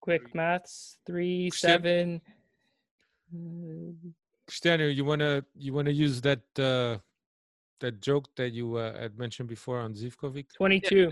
[0.00, 2.22] Quick maths, three, seven.
[3.34, 4.10] Uh,
[4.46, 6.98] Cristiano, you wanna you wanna use that uh,
[7.80, 10.46] that joke that you uh, had mentioned before on Zivkovic?
[10.56, 11.10] 22.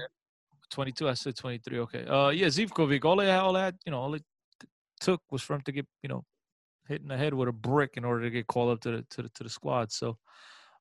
[0.71, 4.13] 22 i said 23 okay uh yeah zivkovic all they all that you know all
[4.13, 4.23] it
[5.01, 6.23] took was for him to get you know
[6.87, 9.03] hit in the head with a brick in order to get called up to the
[9.09, 10.19] to the, to the squad so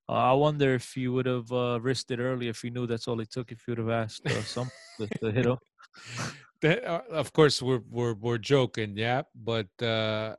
[0.10, 3.08] uh, i wonder if he would have uh, risked it early if he knew that's
[3.08, 5.58] all it took if he would have asked uh, some to, to hit him
[6.62, 9.24] That, uh, of course, we're we're we're joking, yeah.
[9.36, 10.36] But uh,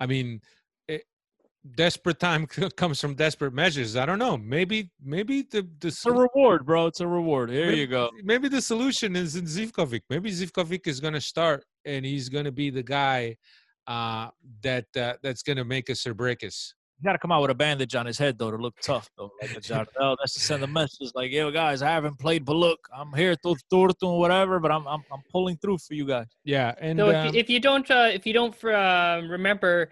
[0.00, 0.40] I mean,
[0.88, 1.02] it,
[1.74, 2.46] desperate time
[2.76, 3.96] comes from desperate measures.
[3.96, 4.36] I don't know.
[4.36, 8.10] Maybe maybe the the it's a reward bro it's a reward here maybe, you go
[8.22, 10.02] Maybe the solution is in Zivkovic.
[10.10, 13.36] Maybe Zivkovic is going to start, and he's going to be the guy
[13.86, 14.28] uh,
[14.62, 16.74] that uh, that's going to make us or break us.
[17.02, 19.10] You got to come out with a bandage on his head though to look tough
[19.18, 20.16] though, like a Jardel.
[20.20, 23.34] That's to send a message like, "Yo, guys, I haven't played but look, I'm here
[23.34, 27.00] to Turtu or whatever, but I'm, I'm I'm pulling through for you guys." Yeah, and
[27.00, 29.90] So if, um, you, if you don't uh, if you don't uh, remember,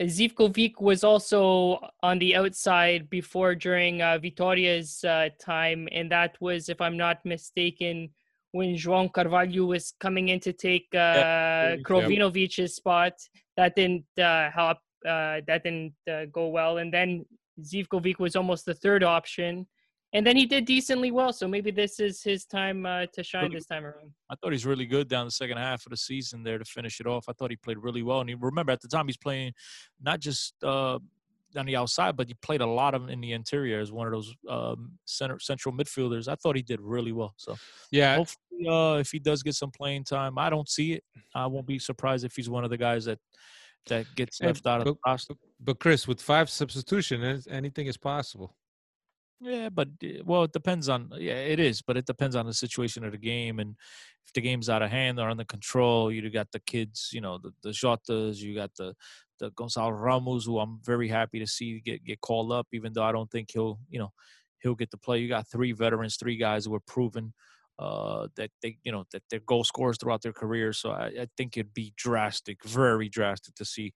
[0.00, 6.68] Zivkovic was also on the outside before during uh, Vitoria's uh, time, and that was,
[6.68, 8.10] if I'm not mistaken,
[8.54, 13.14] when João Carvalho was coming in to take uh, Krovinovic's spot.
[13.56, 14.78] That didn't uh, help.
[15.06, 17.24] Uh, that didn't uh, go well, and then
[17.60, 19.66] Zivkovic was almost the third option,
[20.12, 21.32] and then he did decently well.
[21.32, 24.12] So maybe this is his time uh, to shine Really- this time around.
[24.30, 27.00] I thought he's really good down the second half of the season there to finish
[27.00, 27.26] it off.
[27.28, 29.52] I thought he played really well, and he, remember at the time he's playing
[30.00, 30.98] not just uh,
[31.56, 34.12] on the outside, but he played a lot of in the interior as one of
[34.12, 36.28] those um, center central midfielders.
[36.28, 37.34] I thought he did really well.
[37.36, 37.56] So
[37.90, 41.04] yeah, hopefully, uh, if he does get some playing time, I don't see it.
[41.34, 43.18] I won't be surprised if he's one of the guys that
[43.86, 45.34] that gets Hey, left out of the but- roster.
[45.60, 48.56] but Chris, with five substitution, anything is possible.
[49.40, 52.54] Yeah, but uh, well, it depends on yeah, it is, but it depends on the
[52.54, 53.74] situation of the game and
[54.26, 56.10] if the game's out of hand or under control.
[56.10, 58.94] You got the kids, you know, the the Jotas, you got the
[59.40, 63.02] the Gonzalo Ramos, who I'm very happy to see get get called up, even though
[63.02, 64.12] I don't think he'll, you know,
[64.62, 65.18] he'll get to play.
[65.18, 67.34] You got three veterans, three guys who are proven
[67.78, 70.72] uh, that they, you know, that they're goal scorers throughout their career.
[70.72, 73.92] So I, I think it'd be drastic, very drastic to see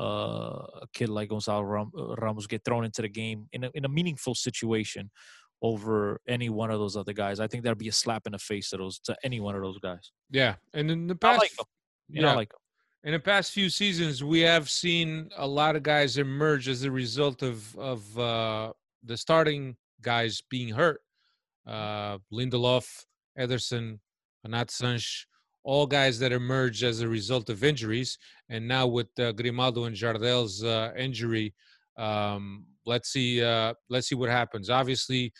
[0.00, 3.70] uh, a kid like Gonzalo Ram- uh, Ramos get thrown into the game in a,
[3.74, 5.10] in a meaningful situation
[5.60, 7.38] over any one of those other guys.
[7.38, 9.62] I think that'd be a slap in the face to those to any one of
[9.62, 10.10] those guys.
[10.30, 11.66] Yeah, and in the I past, like him.
[12.08, 12.36] You know, I yeah.
[12.36, 12.58] like him.
[13.04, 16.90] in the past few seasons, we have seen a lot of guys emerge as a
[16.90, 18.72] result of of uh,
[19.04, 21.00] the starting guys being hurt.
[21.64, 23.04] Uh, Lindelof,
[23.38, 23.98] Ederson,
[24.44, 25.26] Anat Sanch,
[25.64, 28.18] all guys that emerged as a result of injuries.
[28.48, 31.54] And now with uh, Grimaldo and Jardel's uh, injury,
[31.96, 33.42] um, let's see.
[33.42, 34.70] Uh, let's see what happens.
[34.70, 35.32] Obviously,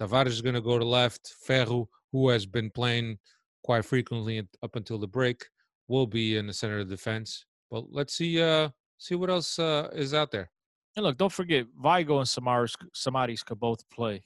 [0.00, 1.34] Tavares is going to go to left.
[1.42, 3.18] Ferro, who has been playing
[3.64, 5.44] quite frequently up until the break,
[5.88, 7.44] will be in the center of defense.
[7.70, 8.42] But let's see.
[8.42, 10.50] Uh, see what else uh, is out there.
[10.96, 14.22] And look, don't forget Weigl and Samaris Samaris could both play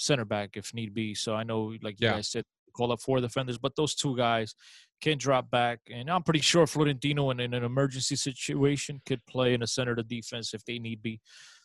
[0.00, 1.14] center back if need be.
[1.14, 2.14] So I know, like you Yeah.
[2.14, 4.54] guys said, call up four defenders, but those two guys
[5.00, 5.80] can drop back.
[5.90, 9.92] And I'm pretty sure Florentino, in, in an emergency situation, could play in the center
[9.92, 11.20] of the defense if they need be.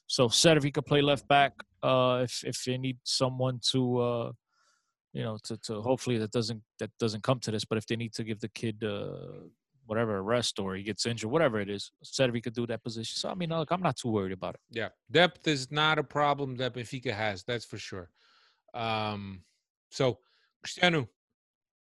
[0.07, 4.31] So Cervi could play left back uh, if if they need someone to, uh,
[5.13, 7.65] you know, to, to hopefully that doesn't that doesn't come to this.
[7.65, 9.47] But if they need to give the kid uh,
[9.87, 13.15] whatever a rest or he gets injured, whatever it is, Cervi could do that position.
[13.17, 14.61] So I mean, look, I'm not too worried about it.
[14.71, 17.43] Yeah, depth is not a problem that Benfica has.
[17.43, 18.09] That's for sure.
[18.75, 19.41] Um,
[19.89, 20.19] so,
[20.63, 21.07] Cristiano,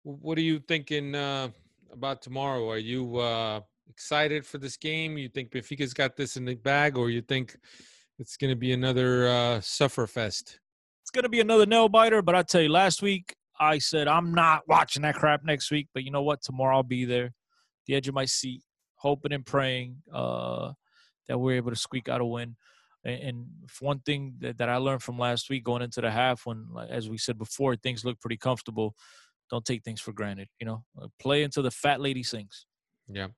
[0.02, 1.48] what are you thinking uh,
[1.92, 2.70] about tomorrow?
[2.70, 5.18] Are you uh, excited for this game?
[5.18, 7.56] You think Benfica's got this in the bag, or you think
[8.18, 10.60] it's going to be another uh, suffer fest?
[11.06, 12.20] it's going to be another nail biter.
[12.20, 15.86] But I tell you, last week I said I'm not watching that crap next week.
[15.94, 16.42] But you know what?
[16.42, 17.32] Tomorrow I'll be there,
[17.86, 18.62] the edge of my seat,
[18.96, 20.72] hoping and praying uh,
[21.28, 22.56] that we're able to squeak out a win.
[23.06, 23.46] And, and
[23.80, 27.08] one thing that, that I learned from last week going into the half, when, as
[27.08, 28.94] we said before, things look pretty comfortable.
[29.48, 30.48] Don't take things for granted.
[30.60, 32.66] You know, Uh, play until the fat lady sings.
[33.08, 33.28] Yeah,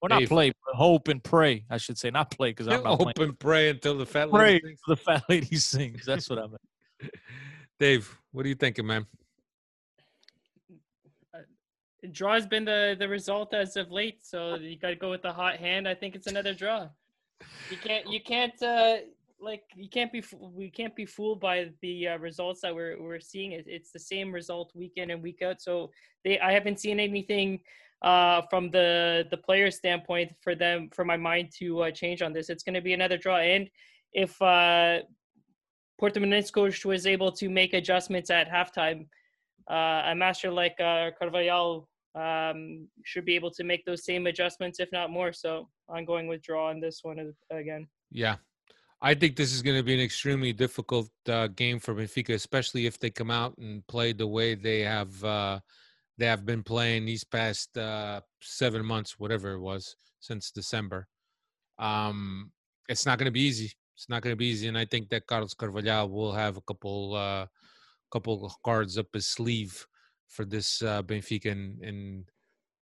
[0.00, 0.28] Or not Dave.
[0.28, 1.66] play, but hope and pray.
[1.68, 3.28] I should say, not play because I'm not hope playing.
[3.30, 4.80] and pray until the fat Pray lady sings.
[4.88, 6.06] until the fat lady sings.
[6.06, 6.60] That's what I meant.
[7.78, 9.06] Dave, what are you thinking, man?
[12.12, 15.20] draw has been the the result as of late so you got to go with
[15.20, 16.88] the hot hand i think it's another draw
[17.70, 18.96] you can't you can't uh
[19.40, 23.20] like you can't be we can't be fooled by the uh, results that we're we're
[23.20, 23.52] seeing.
[23.52, 25.62] It, it's the same result week in and week out.
[25.62, 25.90] So
[26.24, 27.60] they i haven't seen anything
[28.02, 32.32] uh from the the player standpoint for them for my mind to uh, change on
[32.32, 32.50] this.
[32.50, 33.38] It's going to be another draw.
[33.38, 33.68] And
[34.12, 35.00] if uh
[36.00, 39.06] Portimonense coach was able to make adjustments at halftime
[39.70, 41.10] uh, a master like uh,
[42.14, 45.32] um, should be able to make those same adjustments, if not more.
[45.32, 47.86] So I'm going with draw on this one again.
[48.10, 48.36] Yeah.
[49.02, 52.84] I think this is going to be an extremely difficult uh, game for Benfica, especially
[52.84, 55.60] if they come out and play the way they have uh,
[56.18, 61.08] they have been playing these past uh, seven months, whatever it was, since December.
[61.78, 62.52] Um,
[62.90, 63.72] it's not going to be easy.
[63.96, 66.62] It's not going to be easy, and I think that Carlos Carvalhal will have a
[66.62, 67.46] couple uh,
[68.12, 69.86] couple cards up his sleeve
[70.30, 72.24] for this uh, Benfica, and, and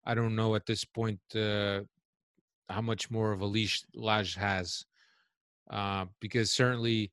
[0.05, 1.81] I don't know at this point uh,
[2.69, 4.85] how much more of a leash Lage has
[5.71, 7.11] uh, because certainly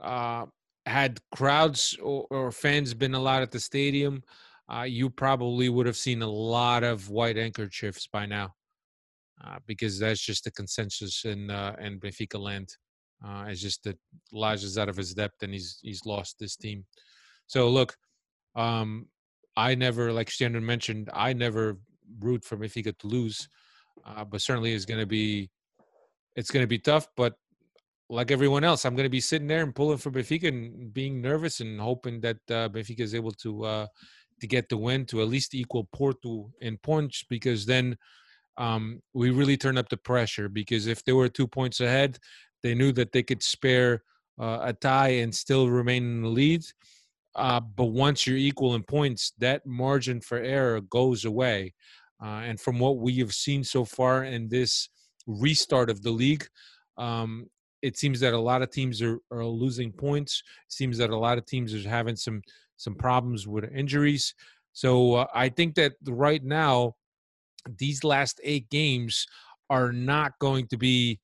[0.00, 0.46] uh,
[0.86, 4.22] had crowds or, or fans been allowed at the stadium,
[4.72, 8.54] uh, you probably would have seen a lot of white handkerchiefs by now,
[9.44, 12.68] uh, because that's just the consensus in in Benfica land.
[13.48, 13.98] It's just that
[14.32, 16.84] Lage is out of his depth and he's he's lost this team.
[17.46, 17.96] So look,
[18.54, 19.06] um,
[19.56, 21.78] I never, like Shannon mentioned, I never
[22.20, 23.48] root for Benfica to lose,
[24.04, 25.50] uh, but certainly it's going to be
[26.34, 27.06] it's going to be tough.
[27.16, 27.34] But
[28.08, 31.20] like everyone else, I'm going to be sitting there and pulling for Benfica and being
[31.20, 33.86] nervous and hoping that uh, Benfica is able to uh,
[34.40, 37.96] to get the win to at least equal Porto in points because then
[38.58, 40.48] um, we really turn up the pressure.
[40.48, 42.18] Because if they were two points ahead,
[42.62, 44.02] they knew that they could spare
[44.40, 46.64] uh, a tie and still remain in the lead.
[47.34, 51.72] Uh, but once you're equal in points, that margin for error goes away.
[52.22, 54.88] Uh, and from what we have seen so far in this
[55.26, 56.46] restart of the league,
[56.98, 57.46] um,
[57.80, 60.42] it seems that a lot of teams are, are losing points.
[60.66, 62.42] It seems that a lot of teams are having some
[62.76, 64.34] some problems with injuries.
[64.72, 66.94] So uh, I think that right now,
[67.78, 69.26] these last eight games
[69.70, 71.20] are not going to be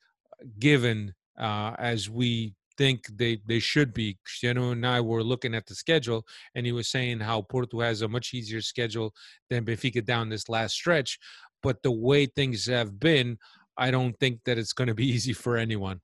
[0.59, 4.17] given uh, as we think they, they should be.
[4.25, 6.25] Cristiano and I were looking at the schedule,
[6.55, 9.13] and he was saying how Porto has a much easier schedule
[9.51, 11.19] than Benfica down this last stretch.
[11.63, 13.39] But the way things have been,
[13.77, 16.01] I don't think that it's going to be easy for anyone,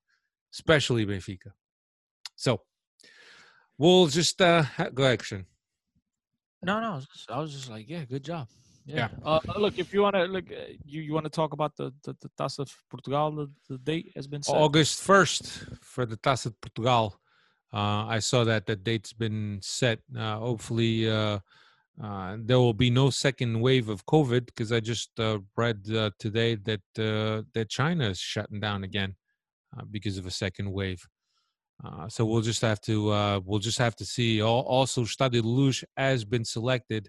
[0.53, 1.53] especially Benfica.
[2.37, 2.61] So
[3.79, 5.47] we'll just uh, go action.
[6.63, 8.49] No, no, I was, just, I was just like, yeah, good job.
[8.87, 9.09] Yeah.
[9.25, 9.25] yeah.
[9.25, 11.93] Uh, look, if you want to look, uh, you, you want to talk about the
[12.05, 13.31] the, the Taça of Portugal.
[13.33, 14.55] The, the date has been set.
[14.55, 15.45] August first
[15.83, 17.17] for the Taça of Portugal.
[17.73, 19.99] Uh, I saw that that date's been set.
[20.17, 21.39] Uh, hopefully, uh,
[22.03, 25.11] uh, there will be no second wave of COVID because I just
[25.57, 25.85] read
[26.19, 29.17] today that that China is shutting down again
[29.91, 31.03] because of a second wave.
[31.83, 34.43] Uh, so we'll just have to uh, we'll just have to see.
[34.43, 37.09] Also, Estádio da Luz has been selected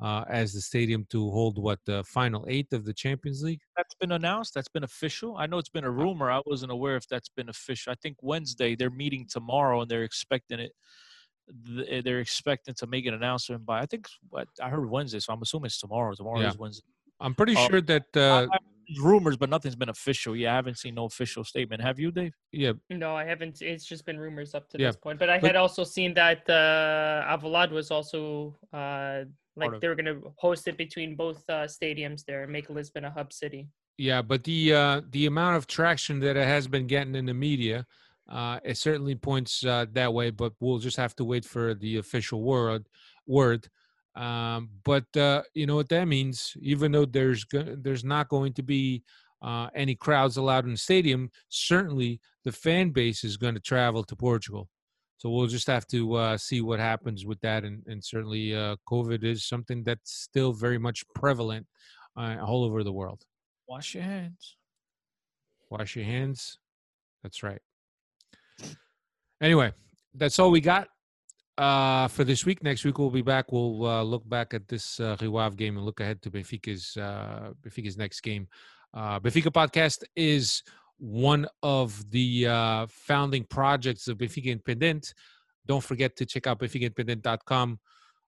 [0.00, 3.60] uh, as the stadium to hold what the final eight of the Champions League.
[3.76, 4.54] That's been announced.
[4.54, 5.36] That's been official.
[5.36, 6.30] I know it's been a rumor.
[6.30, 7.92] I wasn't aware if that's been official.
[7.92, 10.72] I think Wednesday they're meeting tomorrow and they're expecting it.
[12.04, 15.42] They're expecting to make an announcement by I think what I heard Wednesday, so I'm
[15.42, 16.14] assuming it's tomorrow.
[16.14, 16.48] Tomorrow yeah.
[16.48, 16.86] is Wednesday.
[17.20, 18.46] I'm pretty uh, sure that uh,
[19.02, 20.34] rumors, but nothing's been official.
[20.36, 21.82] Yeah, I haven't seen no official statement.
[21.82, 22.34] Have you, Dave?
[22.52, 22.72] Yeah.
[22.90, 23.62] No, I haven't.
[23.62, 24.88] It's just been rumors up to yeah.
[24.88, 25.18] this point.
[25.18, 29.24] But I had also seen that uh, Alvalade was also uh,
[29.56, 33.04] like they were going to host it between both uh, stadiums there and make Lisbon
[33.04, 33.68] a hub city.
[33.96, 37.34] Yeah, but the uh, the amount of traction that it has been getting in the
[37.34, 37.86] media,
[38.28, 40.30] uh, it certainly points uh, that way.
[40.30, 42.88] But we'll just have to wait for the official word.
[43.26, 43.68] Word.
[44.16, 46.56] Um, but uh, you know what that means.
[46.60, 49.02] Even though there's go- there's not going to be
[49.42, 54.04] uh, any crowds allowed in the stadium, certainly the fan base is going to travel
[54.04, 54.68] to Portugal.
[55.18, 58.76] So we'll just have to uh, see what happens with that, and, and certainly uh,
[58.88, 61.66] COVID is something that's still very much prevalent
[62.16, 63.22] uh, all over the world.
[63.68, 64.56] Wash your hands.
[65.70, 66.58] Wash your hands.
[67.22, 67.60] That's right.
[69.40, 69.72] Anyway,
[70.14, 70.88] that's all we got
[71.58, 72.62] uh, for this week.
[72.62, 73.52] Next week we'll be back.
[73.52, 76.96] We'll uh, look back at this uh, Rio Ave game and look ahead to Benfica's
[76.96, 78.48] uh, Benfica's next game.
[78.92, 80.62] Uh, Benfica podcast is
[80.98, 85.14] one of the uh, founding projects of Benfica Independent.
[85.66, 87.78] Don't forget to check out benficaindependent.com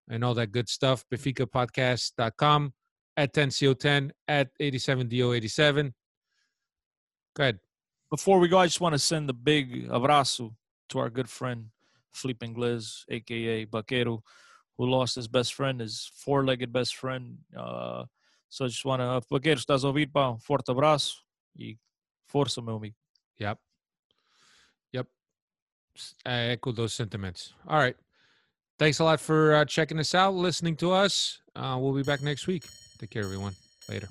[0.09, 1.05] and all that good stuff.
[1.13, 2.73] BenficaPodcast.com
[3.17, 5.93] at 10CO10 at 87DO87.
[7.35, 7.59] Go ahead.
[8.11, 10.55] Before we go, I just want to send a big abraço
[10.91, 11.67] to our good friend
[12.17, 14.21] Felipe Inglés, aka Baquero,
[14.77, 17.39] who lost his best friend, his four-legged best friend.
[17.57, 18.05] Uh,
[18.49, 21.17] so I just want to, Baquero, estás a ouvir, pá, um forte abraço
[21.59, 21.79] e
[22.27, 22.97] força, meu amigo.
[23.39, 23.59] Yep.
[24.93, 25.07] Yep.
[26.25, 27.55] I echo those sentiments.
[27.67, 27.97] All right.
[28.79, 31.41] Thanks a lot for uh, checking us out, listening to us.
[31.55, 32.65] Uh, we'll be back next week.
[32.99, 33.55] Take care, everyone.
[33.89, 34.09] Later.